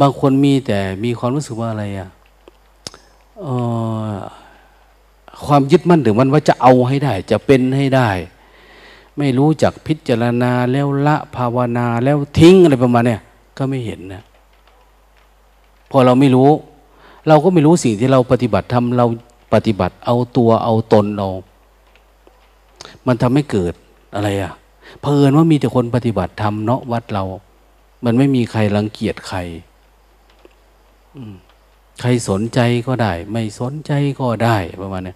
[0.00, 2.08] บางคนมีแต่มีความรู้สึกว่าอะไรอะ
[5.46, 8.10] ความยึดมั่นถึงมันว่าจะเอาให้ได้ จะเป็นให้ได้
[9.18, 13.20] ไม่รู้จักพิจารณาแล้วละภาวนาแล้วทิ้งอะไรประมาณเนี้ย
[13.58, 14.22] ก็ไม่เห็นนะ
[15.90, 16.50] พอเราไม่รู้
[17.28, 19.06] เราก็ไม่รู้สิ่งที่เราปฏิบัติทำเรา
[19.54, 21.30] ปฏิบัติเอาตัวเอาตนเอา
[23.06, 23.74] มันทำให้เกิด
[24.14, 24.52] อะไรอะ่ะ
[25.00, 27.24] เพลินว่ามีแต่คนปฏิบัติทำเนาะวัดเรา
[28.04, 29.38] มันไม่มีใครรังเกียจใคร
[32.00, 35.14] ใครสนใจก็ได้ ไม่สนใจก็ได้ประมาณนี้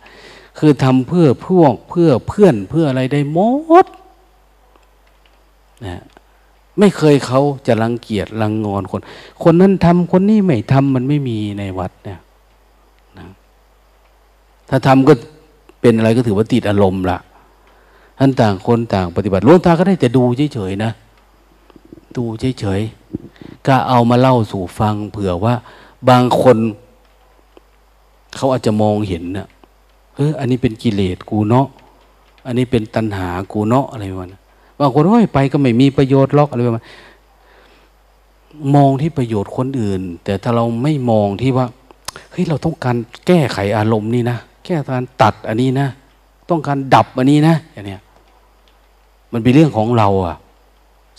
[0.59, 3.38] คือทำเพื่อพวกเพื่อเพื่อนเพื่ออะไรได้หม
[3.84, 3.86] ด
[5.86, 6.03] นะ
[6.78, 9.00] ไม่เคยเขาจะรังเกียจรังงอนคน
[9.42, 12.20] คนนั้นทำคนนี้ไม่ทำมันไม่มีในวัดเนี่ย
[13.18, 13.26] นะ
[14.68, 15.12] ถ้าทำก็
[15.80, 17.18] เป็นอะไรก็ถือว่าติดอารมณ์ละ
[18.18, 20.22] ท่านต่างคนต่างปฏิบัติล้วนตาก็ได้แต่ดู
[20.55, 20.92] เฉยๆนะ
[22.16, 25.55] ดูเฉยๆก็เอามาเล่าสู่ฟังเผื่อว่า
[26.09, 26.57] บางคน
[28.36, 29.48] เขาอาจจะมองเห็นนะ
[30.17, 31.67] เอออันนี้เป็นกิเลสกูเนาะ
[32.47, 34.35] อันนี้เป็นตัณหากูเนาะอะไรประมาณ
[34.79, 36.85] บางคนโอ้ยไปก็ไม่มีประโยชน์ล็อกอะไรประมาณ
[38.75, 41.67] มองที่ประโยชน์คนอื่น แต่ถ้าเราไม่มองที่ว่า
[42.31, 42.97] เฮ้ยเราต้องการ
[43.27, 45.89] แก้ไขอารมณ์นี่นะแก้การตัดอันนี้นะ
[46.51, 48.01] ต้องการดับอันนี้นะอย่างเนี้ย
[49.33, 50.37] มันเป็นเรื่องของเราอะ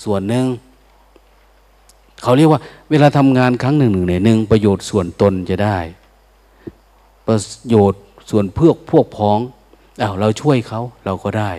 [0.03, 0.45] ส่วนหนึ่ง
[2.23, 5.77] เขาเรียกว่า เวลาทำงานครั้งหนึ่งหนึ่งเนี่ยหนึ่งประโยชน์ส่วนตนจะได้
[7.27, 7.37] ประ
[7.67, 9.39] โยชน์ ส่วนเพื่อพวกพ้อง
[10.01, 11.51] อ้าวเราช่วยเขาเราก็ได้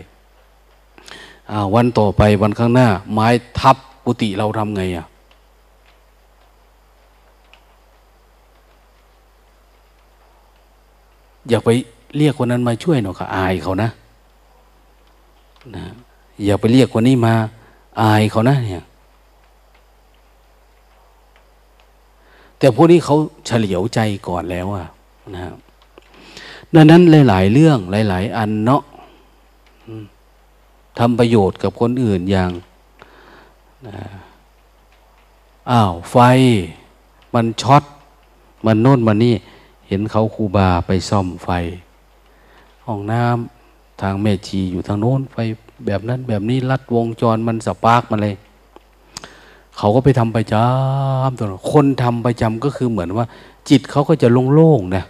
[1.74, 3.28] วันต่อไปวันข้างหน้า ไม้
[3.60, 5.06] ทับกุฏิเราทำไงอะ
[11.48, 11.70] อยากไป
[12.16, 13.90] เรียกคนนั้นมาช่วยหน่อยค่ะอายเขานะ
[15.76, 15.84] นะ
[16.44, 17.34] อย่าไปเรียกคนนี้มา
[18.02, 18.84] อายเขานะเนี่ย
[22.58, 24.86] แต่พวกนี้เขาเฉลียวใจก่อนแล้วอะ
[25.34, 25.56] นะครับ
[26.74, 28.82] ดังนั้นหลาย ๆ เรื่องหลาย ๆ อันเนาะ
[30.98, 32.50] ทำประโยชน์กับคนอื่นอย่าง
[35.70, 36.16] อ้าวไฟ
[37.34, 37.82] มันช็อต
[38.66, 39.34] มันโน่นมันนี่
[39.88, 41.48] เห็นเขาครูบาไปซ่อมไฟ
[42.86, 45.36] ห้องน้ำทางแม่ชีอยู่ทางโน้นไฟ
[45.86, 48.34] แบบนั้นแบบนี้ลัดวงจรมัน spark มันเลย
[49.76, 53.26] เขาก็ไปทำประจำตัวคนทำประจำก็คือเหมือนว่า
[53.68, 55.04] จิตเขาก็จะโล่งๆนะ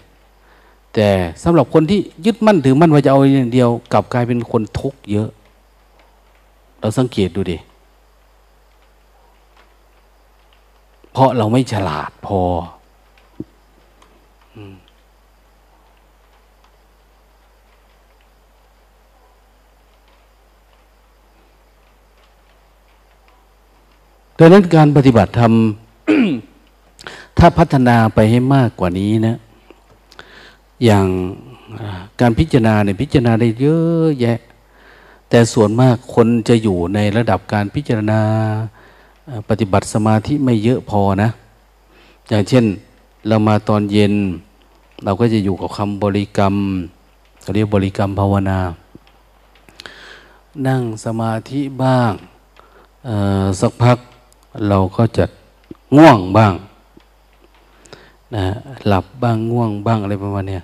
[0.94, 1.08] แต่
[1.42, 5.28] สำหรับคนที่ยึดมั่นถือมั่นว่าจะเอาอย่างเดียวกลับกลายเป็นคนทุกข์เยอะ
[6.80, 7.58] เราสังเกตดูดิ
[11.12, 12.40] เพราะเราไม่ฉลาดพอ
[24.38, 25.52] ดังนั้นการปฏิบัติธรรม
[27.38, 29.36] ถ้าพัฒนาไปให้มากกว่านี้นะ
[30.84, 31.06] อย่าง
[32.20, 34.38] การพิจารณาเนี่ยพิจารณาได้เยอะแยะ
[35.28, 38.20] แต่ส่วนมากคนจะอยู่ในระดับการพิจารณา
[39.48, 41.28] ปฏิบัติสมาธิไม่เยอะพอนะ
[42.28, 42.64] อย่างเช่น
[43.28, 44.14] เรามาตอนเย็น
[45.04, 46.54] เราก็จะอยู่กับคำบริกรรม
[47.54, 48.58] เรียกบริกรรมภาวนา
[50.66, 52.12] นั่งสมาธิบ้าง
[53.60, 53.98] สักพัก
[54.68, 55.24] เราก็จะ
[55.96, 56.52] ง่วงบ้าง
[58.36, 58.46] นะ
[58.86, 60.58] หลับบ้างง่วงบ้างอะไรประมาณนี้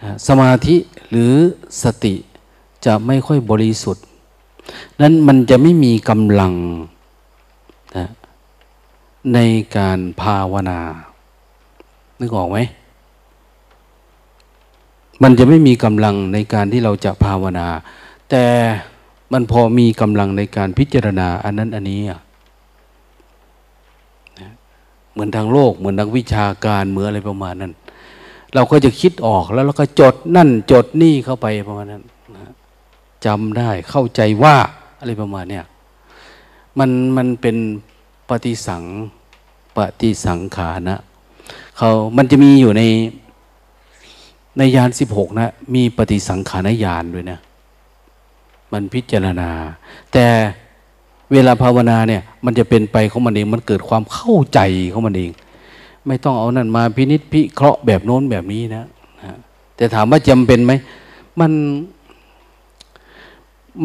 [0.00, 0.76] นะสมาธิ
[1.10, 1.32] หรือ
[1.82, 2.14] สติ
[2.84, 4.04] จะไม่ค่อยบริสุทธิ์
[5.00, 6.52] นั้นมันจะไม่มีกำลัง
[7.96, 8.06] นะ
[9.34, 9.38] ใน
[9.76, 10.80] การภาวนา
[12.20, 12.58] นึกออกไหม
[15.22, 17.66] มันจะไม่มีกำลังในการที่เราจะภาวนา
[18.30, 18.44] แต่
[19.32, 22.20] มันพอมีกำลังในการพิจารณาอันนั้นอันนี้อะ
[25.16, 27.72] เหมือนทางโลก เหมือนทางวิชาการเหมือนอะไรประมาณนั้น
[28.54, 32.02] เราก็จะคิดออกแล้วเราก็จดนั่นจดนี่เข้าไปประมาณนั้น
[32.36, 32.52] นะ
[33.26, 34.56] จำได้เข้าใจว่า
[35.00, 35.64] อะไรประมาณเนี้ย
[36.78, 37.56] มันมันเป็น
[38.28, 38.84] ปฏิสัง
[39.76, 40.98] ปฏิสังขานะ
[41.76, 42.82] เขามันจะมีอยู่ใน
[44.58, 47.38] ในยานสิบหกนะ มีปฏิสังขารยานด้วยนะ
[48.72, 49.50] มันพิจารณา
[50.12, 50.26] แต่
[51.32, 54.60] เวลาภาวนาเนี่ย มันจะเป็นไปของมันเอง มันเกิดความเข้าใจ
[54.92, 55.30] ของมันเอง
[56.06, 58.84] ไม่ต้องเอานั่นมาพินิษพิเคราะห์แบบโน้นแบบนี้นะ
[59.22, 59.36] นะ
[59.76, 60.72] แต่ถามว่าจำเป็นไหม
[61.40, 61.52] มัน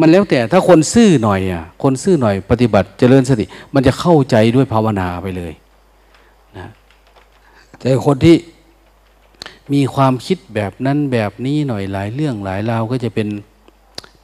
[0.00, 5.52] มันแล้วแต่ถ้าคนซื่อหน่อยอะคนซื่อหน่อยปฏิบัติเจริญสติ มันจะเข้าใจด้วยภาวนาไปเลย
[6.58, 6.68] นะ
[7.78, 8.36] แต่คนที่
[9.72, 13.28] มีความคิดแบบนั้นแบบนี้หน่อยหลายเรื่องหลายราวก็จะเป็น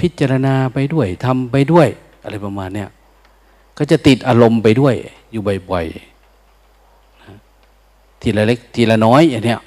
[0.01, 1.89] พิจารณาไปด้วยทำไปด้วย
[2.23, 2.89] อะไรประมาณเนี้ย
[3.79, 4.95] ก็จะติดอารมณ์ไปด้วย
[5.33, 9.61] อยู่บ่อยๆทีละเล็กทีละน้อยอย่างเนี้ย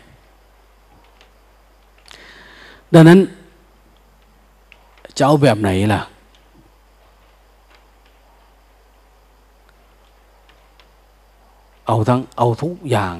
[2.93, 3.19] ดังนั้น
[5.17, 6.01] จะเอาแบบไหนล่ะ
[11.87, 13.13] เอาทั้งเอาทุกอย่าง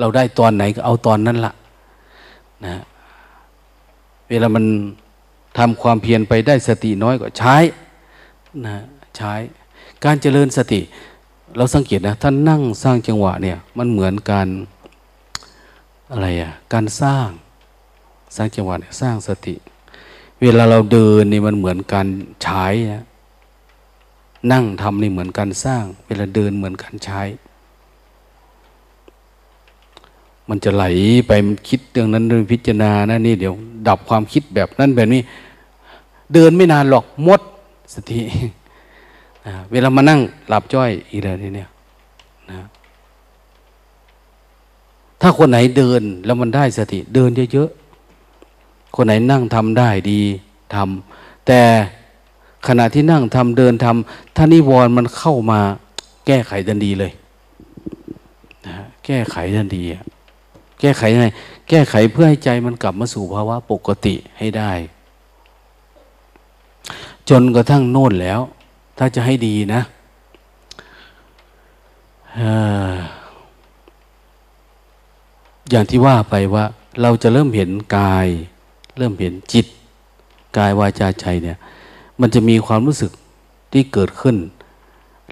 [0.00, 1.52] เราได้ตอนไหนก็เอาตอนนั้นละ
[2.66, 2.74] นะ
[4.28, 4.64] เวลามัน
[5.58, 7.56] ทำความเพียรไปได้สติน้อยก็ใช้
[8.66, 8.76] นะ
[9.16, 9.32] ใช้
[10.04, 10.80] การเจริญสติ
[11.56, 14.48] เราสังเกตนะถ้านนั่งสร้างจังหวะเนี่ยมันเหมือนการ
[16.12, 17.28] อะไรอะการสร้าง
[18.36, 19.54] สร้างจังหวะสร้างสติ
[20.42, 22.06] เวลาเราเดินนี่มันเหมือนการ
[22.42, 23.04] ใช้นะ
[24.52, 27.22] นั่งทำนี่เหมือนการสร้าง เวลาเดินเหมือนการใช้
[30.48, 30.84] มันจะไหล
[31.28, 31.32] ไป
[31.68, 33.54] คิดเรื่องนั้นเรื่องพิจารณานะนี่เดี๋ยว
[33.88, 35.20] ดับความคิดแบบนั้นแบบนี้
[36.34, 37.40] เดินไม่นานหรอกมด
[37.94, 38.18] สติ
[39.72, 41.68] เวลามานั่งหลับจ้อยอีกแล้วนี่เนี่ย
[42.50, 42.60] นะ
[45.20, 50.20] ถ้าคนไหนเดินแล้วมันได้สติ เดินเยอะๆ คนไหนนั่งทำได้ดี
[50.74, 51.60] ทำแต่
[52.66, 55.60] ขณะที่นั่งทำเดินทำถ้านิวรณ์มันเข้ามา
[56.26, 57.12] แก้ไขทันทีเลย
[58.66, 58.74] นะ
[59.04, 59.82] แก้ไขทันที
[60.80, 61.28] แก้ไขยังไง
[61.68, 64.72] แก้ไขเพื่อให้ใจมันกลับมาสู่ภาวะปกติให้ได้
[67.28, 68.40] จนกระทั่งโน่นแล้ว
[68.98, 69.80] ถ้าจะให้ดีนะ
[75.70, 76.64] อย่างที่ว่าไปว่า
[77.02, 78.28] เราจะเริ่มเห็นกาย
[78.98, 79.66] เริ่มเห็นจิต
[80.56, 81.58] กายวาจาใจเนี่ย
[82.20, 83.10] มันจะมีความรู้สึก
[83.72, 84.36] ที่เกิดขึ้น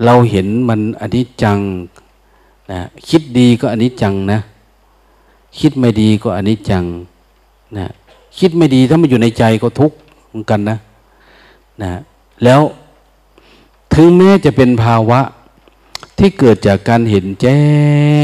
[0.05, 1.59] เราเห็นมันอนิจจัง
[2.73, 4.41] นะคิดดีก็อนิจจังนะ
[5.59, 6.85] คิดไม่ดีก็อนิจจัง
[7.79, 7.87] นะ
[8.39, 9.97] คิดไม่ดีถ้ามันอยู่ในใจก็ทุกข์
[10.29, 10.77] เหมือนกันนะ
[11.83, 11.91] นะ
[12.45, 12.61] แล้ว
[13.95, 15.21] ถึงแม้จะเป็นภาวะ
[16.19, 17.61] ที่เกิดจากการเห็นแจ้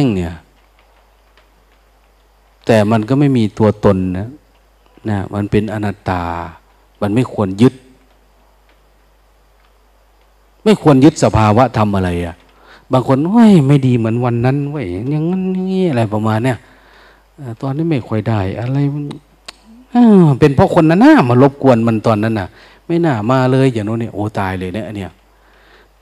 [0.00, 0.36] งเนี่ย
[2.66, 4.28] แต่มันก็ไม่มีตัวตนนะ
[5.10, 6.22] นะมันเป็นอนัตตา
[7.00, 7.74] มันไม่ควรยึด
[10.64, 12.34] ไม่ควรยึดสภาวะทำอะไรอะ่ะ
[12.92, 16.58] บางคนว้ยไม่ดีเหมือนวันนั้นเว้ยอย่างนั้นนี่อะไรประมาณเนี้ย
[17.62, 18.78] ตอนนี้ไม่ค่อยได้ อะไร
[20.40, 22.48] เป็นเพราะคนนั้นน่ามา รบกวนมันตอนนั้นน่ะ
[22.86, 25.12] ไม่น่ามาเลยอย่างโน้นเนี่ยโอ้ตายเลยเนี่ยเนี้ย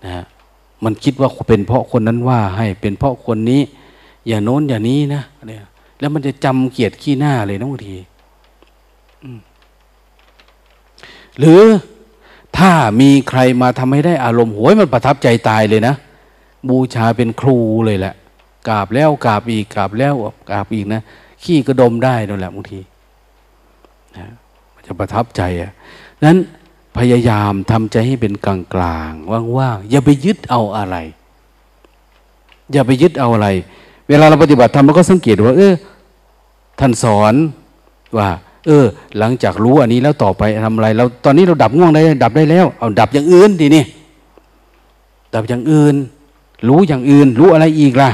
[0.07, 0.24] นะ
[0.84, 3.61] มันคิดว่าเป็นเพราะคนนั้นว่าให้เป็นเพราะคนนี้
[4.26, 5.64] อย่าโน้นอย่านี้นะเนี่ย
[6.00, 7.96] แล้วมันจะจำเกียรติขี้หน้าเลยนะบางที
[11.38, 11.62] หรือ
[12.57, 15.94] ถ้ามีใครมาทำให้ได้อารมณ์โหยมันประทับใจตายเลยนะ
[16.68, 18.14] บูชาเป็นครูเลยแหละ
[18.68, 20.14] กราบแล้วกราบอีกกราบแล้ว
[20.50, 21.02] กราบอีกนะ
[21.42, 22.80] ขี้กระดมได้นั่นแหละบางที
[24.16, 24.26] นะ
[24.74, 25.72] มันจะประทับใจอะ
[26.24, 26.38] นั้น
[26.99, 29.12] พยายามทำใจให้เป็นกลางกลาง
[29.59, 30.97] ว่างๆอย่าไปยึดเอาอะไร
[32.72, 33.49] อย่าไปยึดเอาอะไร
[34.09, 35.74] เวลาเราปฏิบัติธรรมเราก็สังเกตว่า เออ
[36.80, 37.34] ท่านสอน
[38.16, 38.28] ว่า
[38.66, 38.84] เออ
[39.18, 43.84] หลังจากรู้อันนี้แล้วต่อไปทำอะไรเราตอนนี้เราดับง่วงได้ ดับได้แล้ว เอาดับอย่างอื่นดีนี่
[45.34, 45.94] ดับอย่างอื่น
[46.68, 48.11] รู้อย่างอื่น รู้อะไรอีกล่ะ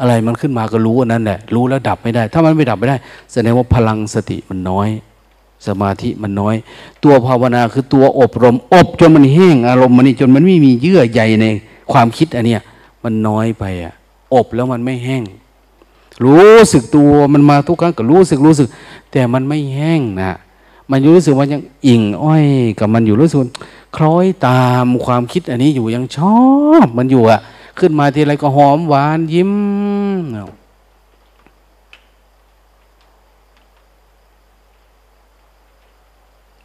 [0.00, 2.96] อะไรมันขึ้นมาก็รู้อันนั้นแหละรู้แล้วดับไม่ได้ ถ้ามันไม่ดับไม่ได้
[3.32, 4.88] แสดงว่าพลังสติมันน้อย
[5.66, 6.56] สมาธิมันน้อย
[7.04, 11.46] ตัวภาวนาคือตัวอบรม อบจนมันแห้งอารมณ์มันนี่จนมันไม่มีเยื่อใยใน
[11.92, 12.62] ความคิดอันเนี้ย
[13.04, 13.94] มันน้อยไปอะ
[14.34, 15.22] อบแล้วมันไม่แห้ง
[16.24, 18.68] รู้สึกตัวมันมาทุกครั้งก็รู้สึกรู้สึก
[19.12, 20.32] แต่มันไม่แห้งนะ
[20.90, 22.46] มันรู้สึกว่ายังอิ่งอ้อย
[22.78, 23.38] กับมันอยู่รู้สึก
[23.96, 26.38] คล้อยตามความคิดอันนี้อยู่ยังชอ
[26.84, 27.40] บ มันอยู่อะ
[27.78, 29.52] ขึ้นมาทีไรก็หอมหวานยิ้ม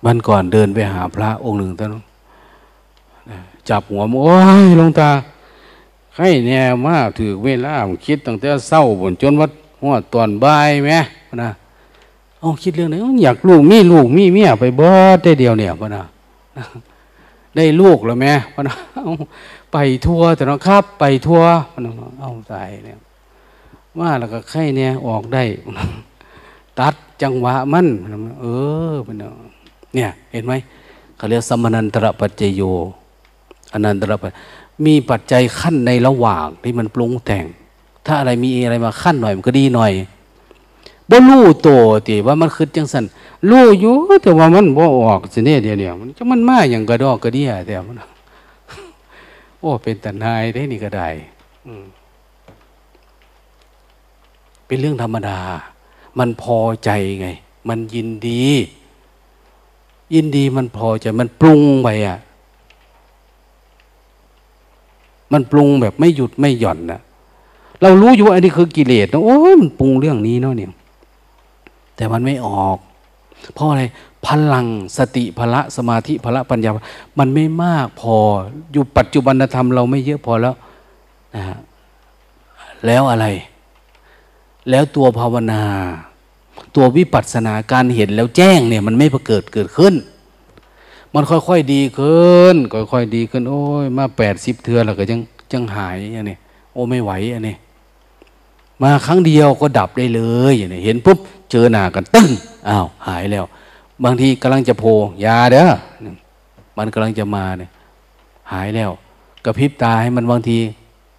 [0.06, 1.96] วันก่อนเดินไปหาพระองค์หนึ่งท่าน
[3.70, 5.10] จับหัวโอ้ยลงตา
[6.18, 7.74] ให้แน่มาถือเวลา
[8.06, 9.52] คิดตั้งแต่เศร้าบนจนวัด
[9.82, 10.92] หัวตอนบ่ายไหม
[11.44, 11.50] นะ
[12.40, 16.04] เอาคิดเรื่องไหนอยากลูกมีลูกมีเมียไปเบิดได้เดียวเนี่ยพนะ
[17.56, 18.76] ได้ลูกแล้วแม่พนะ
[19.74, 22.54] ไปทัวร์แต่น้องครับ ไปทัวร์พนะเอาใจ
[22.86, 22.98] เนี่ย
[24.00, 25.44] ว่าแล้วก็ไข่เนี่ยออกได้
[26.80, 27.88] ตัดจังหวะมัน
[28.42, 28.46] เอ
[28.94, 29.16] อเป็น
[29.96, 30.54] เนี่ยเห็นไหม
[31.16, 32.62] เขาเรียกสมนันตระปัจเจโย
[33.74, 34.32] อนันตระปัจ
[34.86, 37.46] มีปัจจัยขั้นในระหว่างที่มันปรุงแต่ง
[38.06, 39.92] ถ้าอะไรมีอะไรมาขั้นหน่อยมันก็ดีหน่อย
[41.10, 41.70] บ่รู้โต
[42.08, 43.04] ติว่ามันคือจังสัน
[43.50, 47.96] รู้อยู่แต่ว่ามันบ่ออกสิเนี่ยเดียวเนี่ยมันจะมันมาอย่างกระดอกกระเดียแต่มัน
[49.60, 51.10] โอ้เป็นแตันายได้นี่ก็ได้
[54.66, 55.40] เป็นเรื่องธรรมดา
[56.20, 56.90] มันพอใจ
[57.22, 57.28] ไง
[57.70, 58.44] มันยินดี
[60.14, 62.20] ยินดีมันพอใจมันปรุงไปอะ
[65.34, 67.02] มันปรุงแบบไม่หยุดไม่หย่อนนะ
[67.82, 70.72] เรารู้อยู่ว่าอันนี้คือกิเลสนะโอ้ยมันปรุงเรื่องนี้เนาะเนี่ย
[71.96, 72.78] แต่มันไม่ออก
[73.56, 73.84] เพราะอะไร
[74.28, 74.66] พลัง
[74.98, 76.72] สติพละสมาธิพละปัญญา
[77.20, 78.16] มันไม่มากพอ
[78.72, 80.56] อยู่ปัจจุบันธรรมเราไม่เยอะพอแล้ว
[81.36, 81.58] นะฮะ
[82.86, 83.26] แล้วอะไร
[84.70, 85.62] แล้วตัวภาวนา
[86.76, 89.94] ตัววิปัสสนาการเห็นแล้วแจ้งเนี่ย มันไม่ปรเกิดเกิดขึ้น
[91.16, 92.56] มันค่อยๆดีขึ้น
[92.92, 95.20] ค่อยๆดีขึ้น โอ้ยมาแปดสิบเทือแล้วก็ยัง
[95.54, 96.38] ยังหายอย่างนี้
[96.74, 97.56] โอ้ไม่ไหวอันนี้
[98.82, 101.20] มาครั้งเดียวก็ดับได้เลยอย่างนี้เห็นปุ๊บ
[101.52, 102.28] เจอหน้ากันตึ้ง
[102.70, 103.46] อ้าวหายแล้ว
[104.04, 104.96] บางทีกำลังจะโผล่
[105.26, 105.70] ยาเด้อ
[106.78, 107.70] มันกำลังจะมาเนี่ย
[108.52, 108.92] หายแล้ว
[109.46, 110.58] กระพริบตาให้มันบางที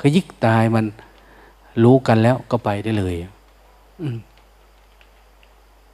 [0.01, 0.85] ขยิกตายมัน
[1.83, 3.15] รู้กันแล้วก็ไปได้เลย
[4.01, 4.17] อืม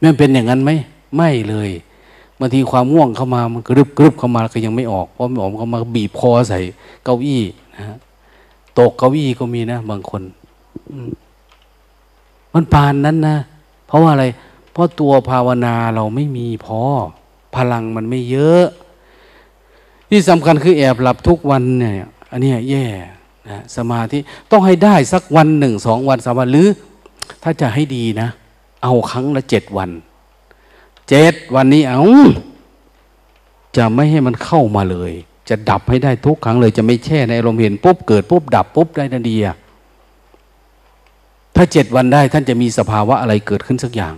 [0.03, 0.71] มันเป็นอย่างนั้นไหม
[1.17, 1.71] ไม่เลย
[2.39, 6.59] บางทีความง่วงเข้ามามันกรึบกรึบเข้ามาก็ยังไม่ออกเพราะไม่ออกเขามาบีบคอใส่
[7.05, 7.43] เก้าอี้
[7.77, 7.99] นะฮะ
[8.79, 10.23] ตกเก้าอี้ก็มีนะ บางคน
[12.55, 13.37] มันปานนั้นนะ
[13.87, 14.27] เพราะว่าอะไร
[14.73, 16.81] เพราะตัวภาวนาเราไม่มีพอ
[17.57, 18.65] พลังมันไม่เยอะ
[20.11, 22.85] ที่สำคัญคือแอบหลับทุกวันเนี่ยอันนี้แย่
[23.49, 24.19] นะสมาธิ
[24.51, 26.69] ต้องให้ได้สักวันหนึ่งสองวันสามวันหรือ
[27.43, 28.29] ถ้าจะให้ดีนะ
[28.83, 29.91] เอาครั้งละเจ็ดวัน
[31.09, 32.03] เจ็ดวันนี้เอา
[33.76, 35.12] จะไม่ให้มันเข้ามาเลย
[35.49, 39.57] จะดับให้ได้ทุกครั้งเลย จะไม่แช่ในอารมณ์เห็นปุ๊บเกิดปุ๊บดับปุ๊บได้ทันทีอะ
[41.57, 44.14] ถ้าเจ็ดวันได้ท่านจะมีสภาวะอะไรเกิดขึ้นสักอย่าง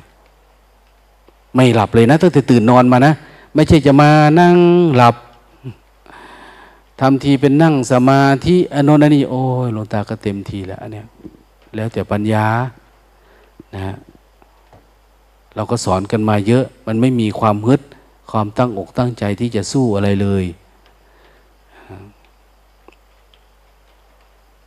[1.55, 3.15] ไม่หลับเลยนะตั้งแต่ตื่นนอนมานะ
[3.55, 4.11] ไม่ใช่จะมา
[4.41, 4.57] นั่ง
[4.97, 5.17] หลับ
[7.01, 11.07] ทำทีเป็นนั่งสมาธิอนนนี่โอ้ยหลวงตาก็เต็มทีแล้วอันเนี้ย
[11.75, 12.47] แล้วแต่ปัญญา
[13.77, 13.95] นะ
[15.57, 17.81] เราก็สอนกันมาเยอะ มันไม่มีความฮึด
[18.31, 20.45] ความตั้งอกตั้งใจที่จะสู้อะไรเลย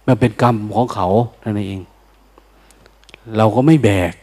[0.08, 1.08] มันเป็นกรรมของเขา
[1.44, 1.82] นั่นเอง
[3.38, 4.14] เราก็ไม่แบก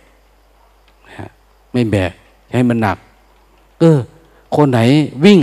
[1.73, 2.13] ไม่แบก
[2.53, 2.99] ให้มันหนัก
[3.81, 3.99] เออ
[4.57, 4.81] คนไหน
[5.25, 5.39] วิ่ง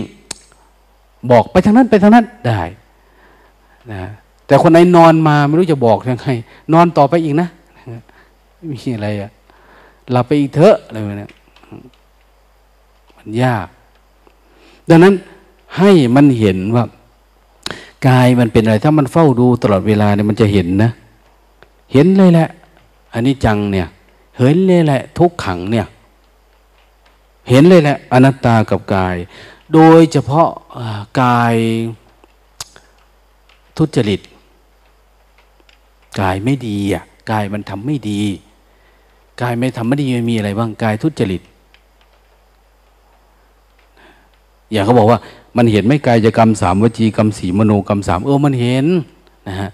[1.31, 2.61] บอกไปทางนั้นไปทางนั้นได้
[3.91, 4.03] นะ
[4.47, 6.27] แต่คนไหนนอนมาไม่รู้จะบอกยังไง
[6.73, 7.47] นอนต่อไปอีกนะ
[8.57, 9.31] ม่มีอะไรอะ่ะ
[10.11, 11.27] หลับไปอีกเถอะอะไรแบบนี้
[13.17, 13.67] มันยาก
[14.89, 15.13] ดังนั้น
[15.77, 16.83] ให้มันเห็นว่า
[18.07, 20.91] กายมันเป็นอะไร ถ้ามันเฝ้าดูตลอดเวลาเนี่ยมันจะเห็นนะ
[21.93, 22.49] เห็นเลยแหละ
[23.13, 23.87] อันนี้จังเนี่ย
[24.39, 25.87] เห็นเลยแหละ ทุกขังเนี่ย
[27.49, 29.15] เห็นเลยแหละ อนัตตากับกาย
[29.73, 30.49] โดยเฉพาะ
[31.21, 31.55] กาย
[33.77, 34.21] ทุจริต
[36.19, 38.21] กายไม่ดีอะ กายมันทำไม่ดี
[39.41, 41.41] กายไม่ทำไม่ดีมันมีอะไรบ้างกายทุจริต
[44.71, 45.19] อย่างเขาบอกว่า
[45.57, 48.85] มันเห็นไม่กายกรรมสามวจีกรรมสีมโนกรรมสามเออมันเห็น
[49.47, 49.69] นะฮะ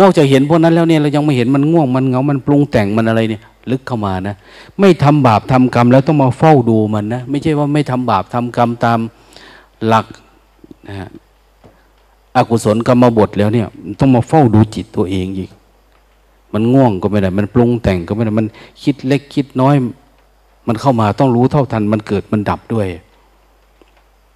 [0.00, 4.34] นอกจากเห็นพวกนั้นแล้วเนี่ยเรายังไม่เห็นมันง่วงมันเงา มันปรุงแต่งมันอะไรเนี่ย ลึกเข้ามานะ
[4.78, 8.98] ไม่ทำบาปทำกรรมแล้วต้องมาเฝ้าดูมันนะไม่ใช่ว่าไม่ทำบาปทำกรรมตาม
[9.86, 10.06] หลัก
[10.88, 11.08] นะฮะ
[12.36, 13.66] อกุศลกรรมบทแล้วเนี่ย
[14.00, 15.50] ต้องมาเฝ้าดูจิตตัวเองอีก
[16.54, 18.46] มันง่วงก็ไม่ได้ มันปรุงแต่งก็ไม่ได้ มัน
[18.82, 19.76] คิดเล็กคิดน้อย
[20.68, 22.88] มันเข้ามาต้องรู้เท่าทัน มันเกิดมันดับด้วย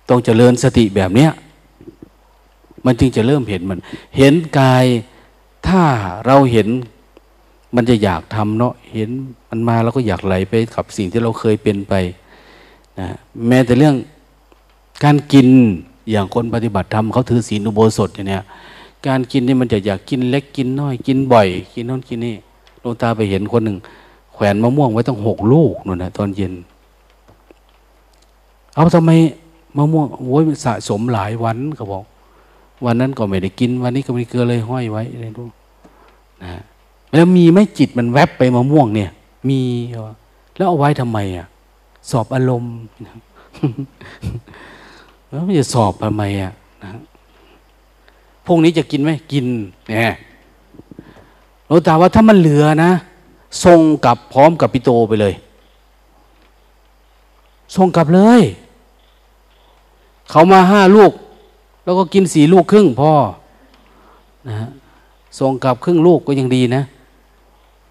[0.09, 1.31] ต้องเจริญสติแบบเนี้ย
[2.87, 3.79] มันจึงจะเริ่มเห็นมัน
[4.17, 4.85] เห็นกาย
[5.69, 5.83] ถ้า
[6.27, 6.69] เราเห็น
[7.77, 9.11] มันจะอยากทำเนาะ เห็น
[9.49, 11.95] มันมาแล้วก็อยากไหลไปกับสิ่งที่เราเคยเป็นไป
[13.01, 13.09] นะ
[13.49, 13.95] แม้แต่เรื่อง
[15.05, 15.49] การกิน
[16.11, 18.45] อย่างคนปฏิบัติธรรมเขาถือศีลอุโบสถอย่างเนี้ย
[19.07, 22.37] การกินนี่มันจะอยากกินเล็กกินน้อย กินบ่อย กินน้อนกินนี่
[22.83, 23.77] ลงตาไปเห็นคนหนึ่ง
[24.35, 26.53] แขวนมะม่วงไว้ตั้งหกลูกนู่นนะตอนเย็น
[28.75, 29.11] เอาทำไม
[29.77, 32.05] มะม่วงโว้ยสะสมหลายวันเขาบอก
[32.85, 35.45] วันนั้นก็ไม่ได้กิน วันนี้ก็ไม่เกลือเลยห้อยไว้อะไรดู
[36.43, 36.63] นะ
[37.15, 39.11] แล้วมีไม่จิตมันแวบไปมะม่วงเนี่ย
[39.49, 39.61] มี
[40.57, 41.47] แล้วเอาไว้ทำไมอะ
[42.11, 42.77] สอบอารมณ์
[45.29, 46.53] แล้วมันจะสอบทำไมอะ
[46.83, 46.91] นะ
[48.47, 49.47] พรุ่งนี้จะกินไหมกิน
[49.89, 50.15] เนี่ย
[51.67, 52.93] หลวงตาว่าถ้ามันเหลือนะ
[53.65, 55.35] ส่งกลับพร้อมกับปิโตไปเลย
[57.77, 58.43] ส่งกลับเลย
[60.31, 61.13] เขามาห้าลูก
[61.85, 63.13] แล้วก็กินสี่ลูกครึ่งพ่อ
[64.49, 64.69] นะ
[65.39, 66.83] ส่งกลับครึ่งลูกก็ยังดีนะ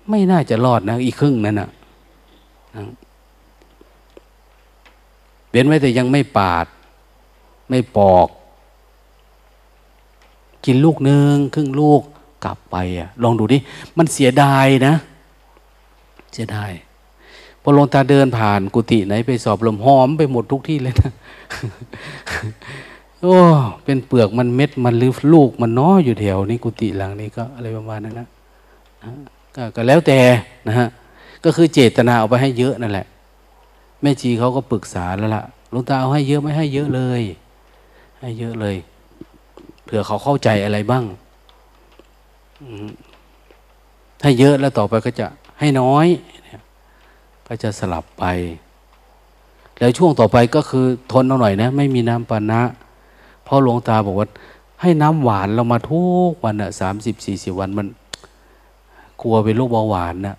[0.09, 1.69] ไม่น่าจะรอดนะ อีกครึ่งนั่นนะ
[5.49, 6.65] เป็นไว้แต่ยังไม่ปาด
[7.69, 8.27] ไม่ปอก
[10.65, 12.01] กินลูกหนึ่งครึ่งลูก
[12.45, 13.57] กลับไปอะลองดูดิ
[13.97, 14.93] มันเสียดายนะ
[16.33, 16.71] เสียดาย
[17.61, 21.11] พอลงตาเดินผ่านกุฏิไหนไปสอบลมหอมไปหมดทุกที่เลยนะ
[23.21, 23.37] โอ้
[23.83, 28.27] เป็นเปลือกมันเม็ดมันลือลูกมันน้ออยู่แถวนี้กุฏิหลังนี้ก็อะไรประมาณนั้นนะ
[29.75, 30.19] ก็แล้วแต่
[30.67, 30.87] นะฮะ
[31.43, 33.05] ก็คือเจตนาเอาไปให้เยอะนั่นแหละ
[34.01, 35.43] แม่ชีเขาก็ปรึกษาแล้วล่ะ
[35.73, 37.21] ลุงตาเอาให้เยอะไม่ให้เยอะเลย
[38.19, 38.75] ให้เยอะเลย
[39.95, 41.03] ผื่อเขาเข้าใจอะไรบ้าง
[44.23, 45.25] ให้เยอะแล้วต่อไปก็จะ
[45.59, 46.07] ให้น้อย
[47.47, 48.25] ก็จะสลับไป
[49.79, 52.61] แล้วช่วงต่อไปก็คือทนเอาหน่อยนะ ไม่มีน้ำปานะ
[53.43, 54.27] เพราะหลวงตาบอกว่า
[54.81, 57.87] ให้น้ำหวานเรามาทุกวันอะสามสิบสี่สิบวันมัน
[59.21, 60.35] กลัวเป็นโรคเบาหวานนะ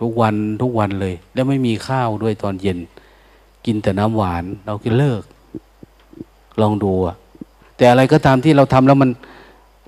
[0.00, 2.78] ทุกวันทุกวันเลย แล้วไม่มีข้าวด้วยตอนเย็น
[3.64, 5.22] กินแต่น้ำหวาน เราก็เลิก
[6.60, 7.16] ลองดูอะ
[7.82, 9.10] แต่อะไรก็ตามที่เราทำแล้วมัน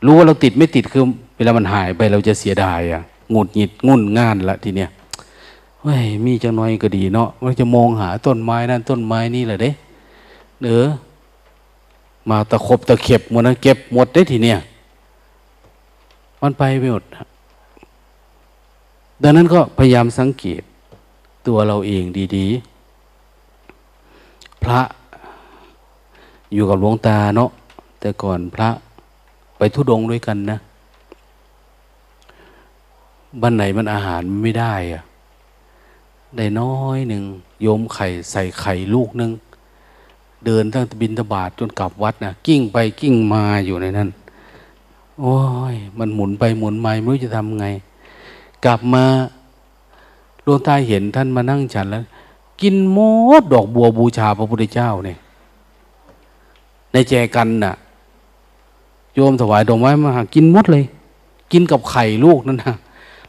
[0.06, 1.04] รู้ว่าเราติดไม่ติดคือ
[1.36, 4.90] เวลามันหายไปเราจะเสียดายอะหงุดหงิดงุ่นง่านละทีเนี้ย
[5.80, 9.70] เฮ้ยมีจังน้อยก็ดีเนาะเราจะมองหาต้นไม้นั่นต้นไม้นี่แหละเด้
[10.64, 10.88] เออ
[12.30, 14.58] มาตะคบตะเข็บหมดนะเก็บหมดได้ทีเนี้ย
[16.42, 17.04] มันไปไปหมด
[19.22, 20.62] ดังนั้นก็พยายามสังเกต
[21.46, 22.04] ตัวเราเอง
[22.36, 24.80] ดีๆ พระ
[26.54, 27.50] อยู่กับหลวงตาเนาะ
[28.04, 28.70] แต่ก่อนพระ
[29.58, 30.58] ไปทุดงด้วยกันนะ
[33.40, 35.02] บ้านไหนมันอาหารไม่ได้อะ
[36.36, 37.22] ได้น้อยหนึ่ง
[37.62, 39.30] โยมไข่ใส่ไข่ลูกหนึ่ง
[40.44, 44.08] เดินตั้งบินตบาทจนกลับวัดนะกิ้งไปกิ้งมาอยู่ในนั้น
[45.20, 45.38] โอ้
[45.74, 47.66] ย มันหมุนไปหมุนมาไม่รู้จะทำไง
[48.64, 49.04] กลับมา
[50.42, 52.04] หลวงตาเห็นท่านมานั่งฉันแล้ว
[52.60, 52.98] กินม
[53.40, 55.18] ดดอกบัวบูชาพระพุทธเจ้าเนี่ย
[56.92, 57.74] ในแจกันน่ะ
[59.14, 60.84] โยมถวายดอกไม้มาหากินมดเลย
[61.52, 62.74] กินกับไข่ลูกนั่นนะ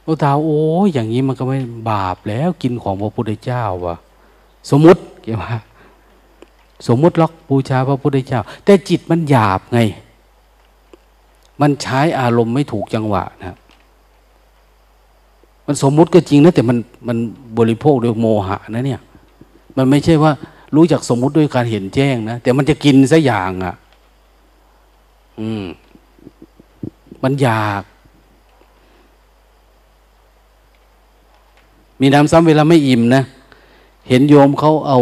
[0.05, 1.57] ลวงตาโอ้ยอย่างนี้มันก็ไม่
[1.89, 3.95] บาปแล้วกินของพระพุทธเจ้าวะ
[4.69, 5.55] สมมติเกี่ยวว่า
[6.87, 9.79] สมมติล็อกบูชาพระพุทธเจ้า แต่จิตมันหยาบไง
[11.61, 13.57] มันใช้อารมณ์ไม่ถูกจังหวะนะ
[15.65, 16.77] มันสมมุติก็จริงนะแต่มัน
[17.07, 17.17] มัน
[17.57, 19.01] บริโภคด้วยโมหะนะเนี่ย
[19.77, 20.31] มันไม่ใช่ว่า
[20.75, 23.75] รู้จักสมมุติด้วยการเห็นแจ้งนะ แต่มันจะกินซะอย่างอะ่ะ
[25.39, 25.63] อืม
[27.23, 27.81] มันอยาก
[32.01, 33.23] มีน้ำซ้ำเวลาไม่อิ่มนะ
[34.09, 34.99] เห็นโยมเขาเอา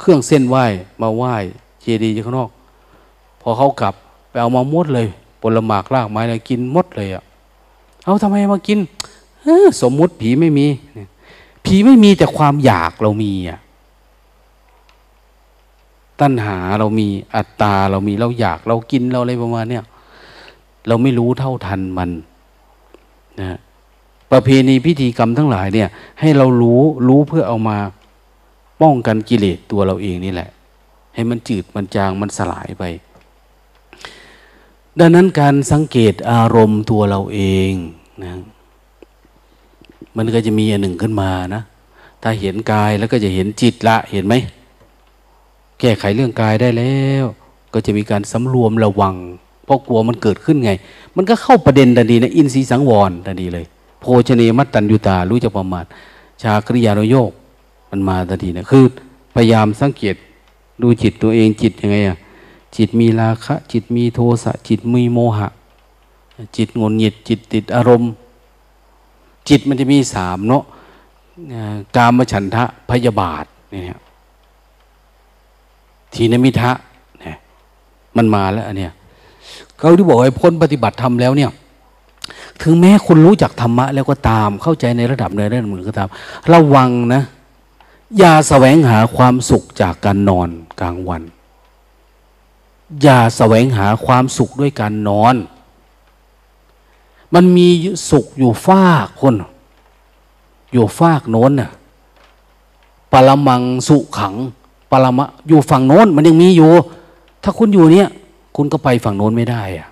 [0.00, 0.64] เครื่องเส้นไหว้
[1.02, 1.34] มาไหว้
[1.80, 2.50] เจดีย์ข้างนอก
[3.40, 3.94] พอเขากลับ
[4.30, 5.06] ไปเอามาหมดเลย
[5.40, 7.22] ผลหมากรากไม้อะไรกินหมดเลยอะ่ะ
[8.04, 8.78] เอาทำไมมากิน
[9.82, 10.66] สมมุติผีไม่มี
[11.64, 13.58] ผีไม่มีแต่ความอยากเรามีอะ
[16.20, 19.84] ตัณหาเรามีอัตตาเรามีเราอยากเรากินเราอะไรประมาณเนี้ย
[20.88, 22.10] เราไม่รู้เท่าทันมัน
[23.40, 23.58] นะ
[24.32, 25.88] ประเพณีพิธีกรรมทั้งหลายเนี่ย
[26.20, 27.78] ให้เรารู้รู้เพื่อเอามา
[28.82, 30.50] ป้องกันกิเลสตัวเราเองนี่แหละ
[31.14, 32.84] ให้มันจืดมันจางมันสลายไป
[34.98, 37.40] ดังนั้นการสังเกตอารมณ์ตัวเราเอ
[37.70, 37.72] ง
[38.24, 38.32] นะ
[40.16, 41.62] มันก็จะมีอันหนึ่งขึ้นมานะ
[42.22, 44.34] ถ้าเห็นกายแล้วก็จะเห็นจิตละเห็นไหม
[45.80, 47.24] แก้ไขเรื่องกายได้แล้ว
[47.72, 49.14] ก็จะมีการสำรวมระวัง
[49.64, 50.72] เพราะกลัวมันเกิดขึ้นไง
[51.16, 53.66] มันก็เข้าประเด็นทันทีนะอินทรีย์สังวรทันทีเลย
[54.00, 55.84] โภชเนมัตตัญยุตารู้จักประมาท
[56.42, 57.30] ชากริยานโยก
[57.90, 58.84] มันมาทันทีนะคือ
[59.34, 60.16] พยายามสังเกต
[60.82, 62.18] ดูจิตตัวเองจิตยังไงอะ
[62.76, 65.48] จิตมีราคะ จิตมีโทสะจิตมีโมหะ
[66.56, 68.10] จิตงนหงิดจิตติดอารมณ์
[69.48, 70.62] จิตมันจะมีสามเนาะ
[71.96, 73.98] กามฉันทะพยาบาทเนี่ย
[76.16, 76.72] ทีนมิทะ
[77.20, 77.36] เนี่ย
[78.16, 78.92] มันมาแล้วอันเนี้ย
[79.78, 81.50] เขาที่บอกให้พ้นปฏิบัติธรรมแล้วเนี่ย
[82.62, 86.08] ถึงแม้คุณรู้จักธรรมะ แล้วก็ตามเข้าใจในระดับในระดับหนึ่งก็ตาม
[86.52, 87.22] ระวังนะ
[88.18, 90.48] อย่าแสวงหาความสุขจากการนอน
[90.80, 91.22] กลางวัน
[93.02, 95.34] อย่าแสวงหาความสุขด้วยการนอน
[97.34, 97.68] มันมี
[98.10, 99.34] สุขอยู่ฟากคน
[100.72, 101.70] อยู่ฟากโน้นน่ะ
[103.12, 104.34] ปรมังสุขขัง
[104.90, 106.70] ปรมะอยู่ฝั่งโน้นมันยังมีอยู่
[107.42, 108.08] ถ้าคุณอยู่เนี้ย
[108.56, 109.88] คุณก็ไปฝั่งโน้นไม่ได้อะ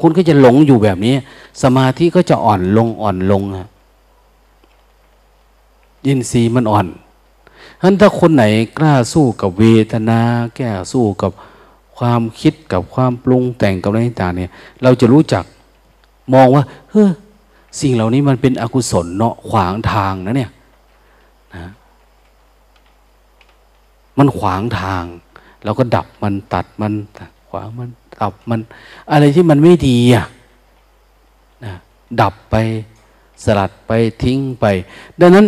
[0.00, 1.14] คุณก็จะหลงอยู่แบบนี้
[1.62, 3.66] สมาธิก็จะอ่อนลงอ่อนลงอะ
[6.06, 8.44] ยินรีมันอ่อนฉะนั้นถ้าคนไหน
[8.78, 10.20] กล้าสู้กับเวทนา
[10.56, 11.32] แก้สู้กับ
[11.96, 14.50] ความคิดกับความปรุงแต่งกับอะไรต่างเนี่ย
[14.82, 15.44] เราจะรู้จัก
[16.34, 17.04] มองว่าเฮ้
[17.80, 20.50] สิ่งเหล่านี้มันเป็นอกุศลเนาะขวางทางนะเนี่ย
[21.54, 21.70] นะ
[24.18, 25.04] มันขวางทาง
[25.64, 26.92] เราก็ดับมันตัดมัน
[27.50, 27.88] ขวางมัน
[28.20, 28.60] ดับมัน
[29.10, 30.26] อะไรที่มันไม่ดีอะ
[31.64, 31.74] นะ
[32.20, 32.56] ดับไป
[33.44, 33.92] สลัดไป
[34.22, 34.66] ทิ้งไป
[35.20, 35.46] ดังนั้น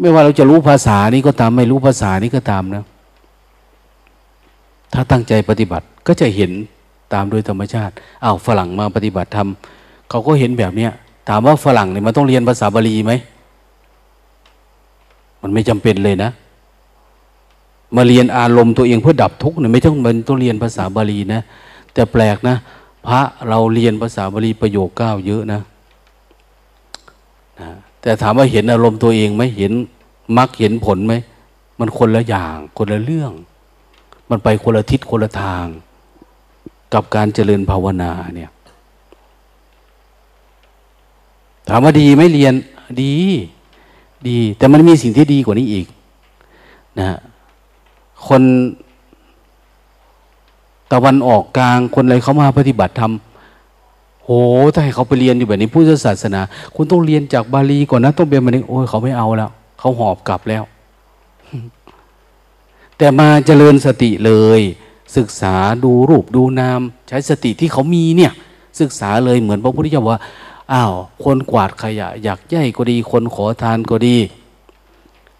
[0.00, 2.84] ไม่ว่าเราจะรู้ภาษานี้ก็ตามไม่รู้ภาษานี้ก็ตามนะ
[4.92, 6.50] ถ้าตั้งใจปฏิบัติก็จะเห็น
[7.12, 7.94] ตามโดยธรรมชาติ
[8.24, 10.92] อา้าวฝรั่งมาปฏิบัติทำเขาก็เห็นแบบเนี้ย
[11.28, 13.12] ถามว่าฝรั่งเนี่ยมันต้องเรียนภาษาบาลีไหม
[15.42, 16.30] มันไม่จำเป็นเลยนะ
[17.96, 21.40] มาเรียนอารมณ์ตัวเองเพื่อดับทุกข์เนี่ยไม่ต้องมันต้องเรียนภาษาบาลีนะ
[21.94, 22.56] แต่แปลกนะ
[23.06, 25.60] พระเราเรียนภาษาบาลีประโยคเก้าเยอะนะ
[27.60, 27.68] นะ
[28.02, 29.72] แต่ถามว่าเห็นอารมณ์ตัวเองไหมเห็น
[30.38, 31.14] มักเห็นผลไหม
[31.78, 33.32] มันคนละอย่างคนละเรื่อง
[34.30, 35.66] มันไปคนละทิศคนละทาง
[36.94, 38.50] กับการเจริญภาวนาเนี่ย
[41.68, 42.54] ถามว่าดีไม่เรียน
[43.02, 43.14] ดี
[44.28, 45.86] ดี แต่มันมีสิ่งที่ดีกว่านี้อีก
[46.98, 47.18] นะ
[48.28, 48.42] คน
[50.92, 53.12] ตะวันออกกลางคนอะไรเขามาปฏิบัติธรรม
[54.24, 54.30] โห
[54.74, 56.40] ถ้าให้เขาไปเรียนอยู่แบบนี้พุทธศาสนา
[56.74, 60.62] คุณต้องเรียนจากบาลีก่อนนะต้องเรียนมาเองโอ้ยเขาไม่เอาแล้วเขาหอบกลับแล้ว
[62.98, 64.60] แต่มาเจริญสติเลย
[65.16, 65.54] ศึกษา
[65.84, 68.32] ดูรูปดูนาม ใช้สติที่เขามีเนี่ย
[68.80, 70.20] ศึกษาเลยเหมือนพระพุทธเจ้าว่า
[70.72, 70.92] อ้าว
[71.24, 74.16] คนกวาดขยะ อยากย่ก็ดี คนขอทานก็ดี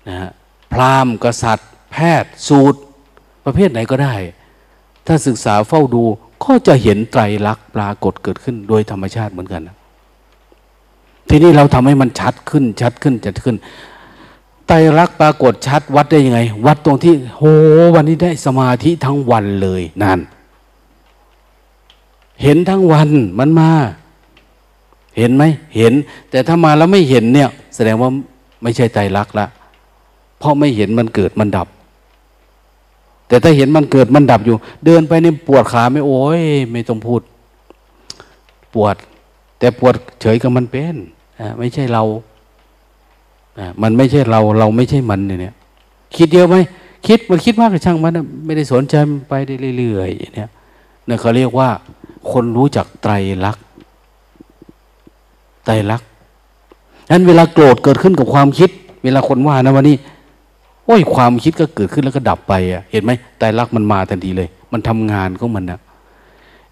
[0.08, 0.30] นะฮะ
[0.72, 2.78] พราหมณ์กษัตริย์ แพทย์สูตร
[3.44, 4.14] ประเภทไหนก็ได้
[5.06, 6.02] ถ้าศึกษาเฝ้าดู
[6.44, 9.76] ก็จะเห็นไตรลักษณ์ปรากฏเกิดขึ้นโดยธรรมชาติเหมือนกันนะ
[11.28, 13.56] ทีนี้เราทำให้มันชัดขึ้นชัดขึ้นชัดขึ้น
[14.66, 17.42] ไตรลักษณ์ปรากฏชัดวัดได้ยังไง วัดตรงที่โห
[17.94, 20.20] วันนี้ได้สมาธิทั้งวันเลยนั่น
[22.42, 23.70] เห็นทั้งวันมันมา
[25.18, 25.44] เห็นไหม
[25.76, 25.92] เห็น
[26.30, 28.10] แต่ถ้ามาแล้วไม่เห็นเนี่ย แสดงว่า
[28.62, 29.46] ไม่ใช่ไตรลักษณ์ละ
[30.38, 31.68] เพราะไม่เห็นมันเกิดมันดับ
[33.30, 37.20] แต่ถ้าเห็นมันเกิดมันดับอยู่ เดินไปนี่ปวดขาไม่โอ้ยไม่ต้องพูด
[38.74, 38.96] ปวด
[39.58, 40.96] แต่ปวดเฉยกับมันเป็น
[41.58, 42.04] ไม่ใช่เรา
[43.82, 45.54] มันไม่ใช่เราเราไม่ใช่มันเนี่ย
[46.16, 46.56] คิดเยอะไหม
[47.06, 48.12] คิดมันคิดมากกับช่างมัน
[48.46, 48.94] ไม่ได้สนใจ
[49.28, 50.50] ไปได้เรื่อยๆเนี่ย
[51.08, 51.68] นี่เขาเรียกว่า
[52.32, 53.12] คนรู้จักไตร
[53.44, 53.64] ลักษณ์
[55.64, 56.08] ไตรลักษณ์
[57.10, 58.70] นั้นเวลาโกรธเกิดขึ้นกับความคิด
[59.04, 59.96] เวลาคนว่านะวันนี้
[60.90, 65.80] อ้ยความคิดก็เกิดขึ้นแล้วก็ดับไปอะ เห็นไหมไตรลักษ์มันมาทันทีเลย มันทำงานของมันนะ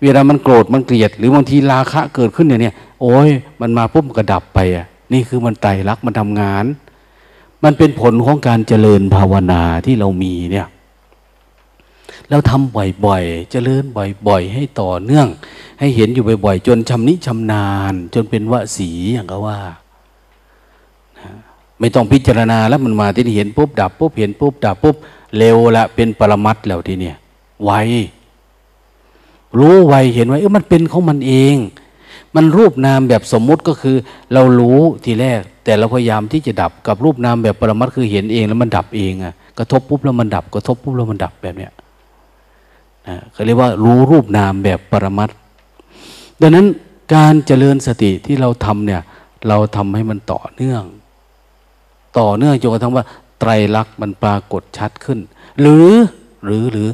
[0.03, 3.29] เวลามันโกรธมันเกลียด หรือบางทีราคะเกิดขึ้นเนี่ยเนี่ย โอ้ย
[3.61, 6.64] มันมาปุ๊บก็ดับไปอะ นี่คือมันไตรลักษ์มันทำงาน
[7.64, 10.66] มันเป็นผลของการเจริญภาวนาที่เรามีเนี่ย
[12.31, 13.83] เราทำบ่อยๆ เจริญ
[14.29, 15.27] บ่อยๆ ให้ต่อเนื่อง
[15.79, 19.59] ให้เห็นอยู่บ่อยๆ จนชำนิชำนาญ จนเป็นวสีอย่างก็ว่า
[21.81, 24.97] ไม่ต้องพิจารณาแล้วมันมาที่นี่เห็นปุ๊บดับปุ๊บเห็นปุ๊บดับปุ๊บ
[25.37, 27.16] เร็วละเป็นปรมัตแล้วทีเนี่ย
[27.64, 27.70] ไว
[29.59, 31.57] รู้ไวเห็นไวเออมันเป็นของมันเอง
[32.35, 33.97] มันรูปนามแบบสมมุติก็คือ
[34.33, 41.72] เรารู้ทีแรก แต่เราพยายามที่จะดับกับรูปนามแบบปรมัตคือเห็นเองแล้วมันดับเองอะกระทบปุ๊บแล้วมันดับกระทบปุ๊บแล้วมันดับแบบเนี้ย
[43.09, 45.31] นะเขาเรียกว่ารู้รูปนามแบบปรมัต
[46.41, 46.66] ดังนั้น
[47.14, 49.03] การเจริญสติที่เราทำเนี่ย
[49.49, 50.82] เราทำให้มันต่อเนื่อง
[52.18, 53.05] ต่อเนื่องจนกระทั่งว่า
[53.40, 55.18] ไตรลักษณ์มันปรากฏชัดขึ้น
[55.60, 55.90] หรือ
[56.44, 56.89] หรือหรือ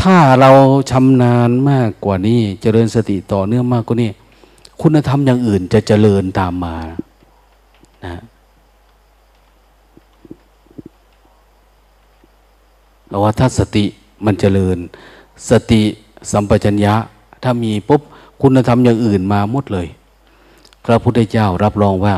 [0.00, 0.50] ถ้าเรา
[0.90, 4.10] ชำนาญมากกว่านี้ เจริญสติต่อเนื่องมากกว่านี้
[4.80, 6.76] คุณธรรมอย่างอื่นจะเจริญตามมา
[8.04, 8.22] นะ
[13.08, 13.84] เราว่าถ้าสติ
[14.24, 14.76] มันเจริญ
[15.50, 15.82] สติ
[16.32, 16.94] สัมปชัญญะ
[17.42, 18.02] ถ้ามีปุ๊บ
[18.42, 19.86] คุณธรรมอย่างอื่นมาหมดเลย
[20.84, 22.14] พระพุทธเจ้ารับรองว่า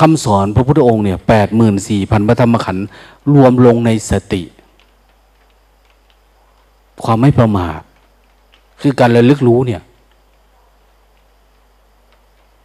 [0.00, 2.86] คำสอนพระพุทธองค์เนี่ยแปดหมื่นสี่พันพระธรรมขันธ์
[3.32, 4.42] รวมลงในสติ
[7.04, 7.80] ความไม่ประมาท
[8.80, 9.82] คือการระลึกรู้เนี่ย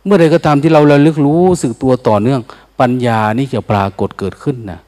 [0.05, 2.41] เมื่อใดก็ตามที่เราระลึกรู้สึกตัวต่อเนื่อง
[2.79, 4.79] ปัญญานี่จะปรากฏเกิดขึ้นนะ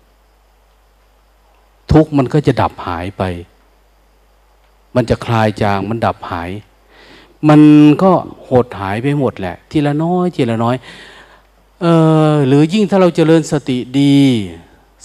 [1.92, 3.24] ทุกมันก็จะดับหายไป
[4.96, 6.50] มันจะคลายจางมันดับหาย
[7.50, 7.62] มัน
[8.04, 8.12] ก็
[8.50, 10.76] หดหายไปหมดแหละ ทีละน้อย ทีละน้อย
[11.82, 11.86] เอ
[12.32, 14.16] อหรือยิ่งถ้าเราเจริญสติดี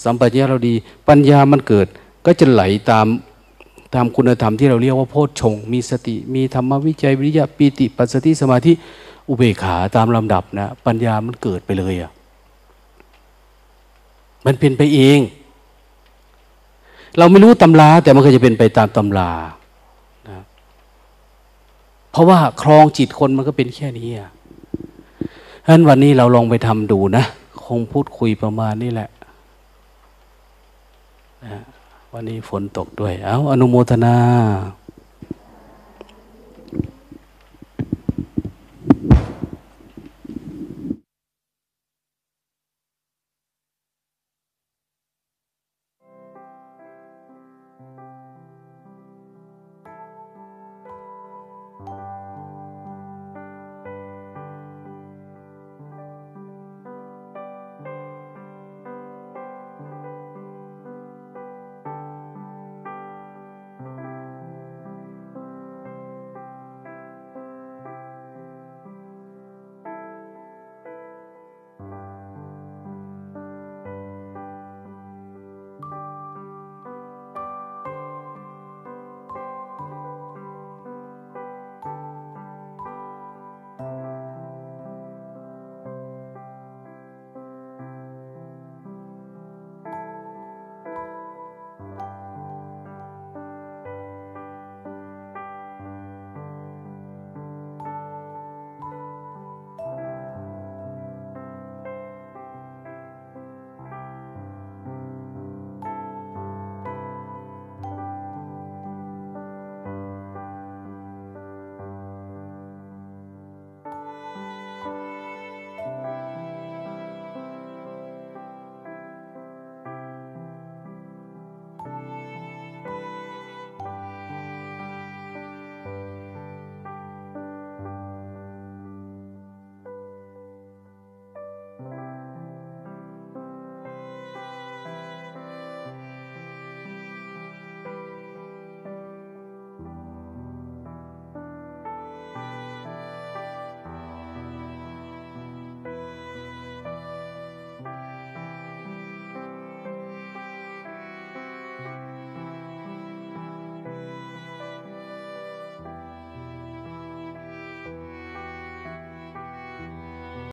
[0.03, 0.73] สัมปชัญญะเราดี
[1.07, 1.87] ปัญญามันเกิด
[2.25, 3.07] ก็จะไหลตาม
[3.95, 8.71] ตามคุณธรรมที่เราเรียกว่าโพชฌงมีสติ มีธรรมวิจัยวิริยะปีติ ปัสสติสมาธิ
[9.27, 12.11] อุเบกขาตามลำดับนะ ปัญญามันเกิดไปเลยอะ่ะ
[14.45, 15.19] มันเป็นไปเอง
[17.17, 19.31] เราไม่รู้ตำราแต่มันก็จะเป็นไปตามตำรา
[22.19, 24.29] ราะว่าครองจิตคนมันก็เป็นแค่นี้อะ
[25.65, 27.23] ฉะนั้นวันนี้เราลองไปทำดูนะ
[27.65, 29.09] คงพูดคุยประมาณนี้แหละ
[31.45, 31.59] นะ
[32.13, 34.15] วันนี้ฝนตกด้วย เอาอนุโมทนา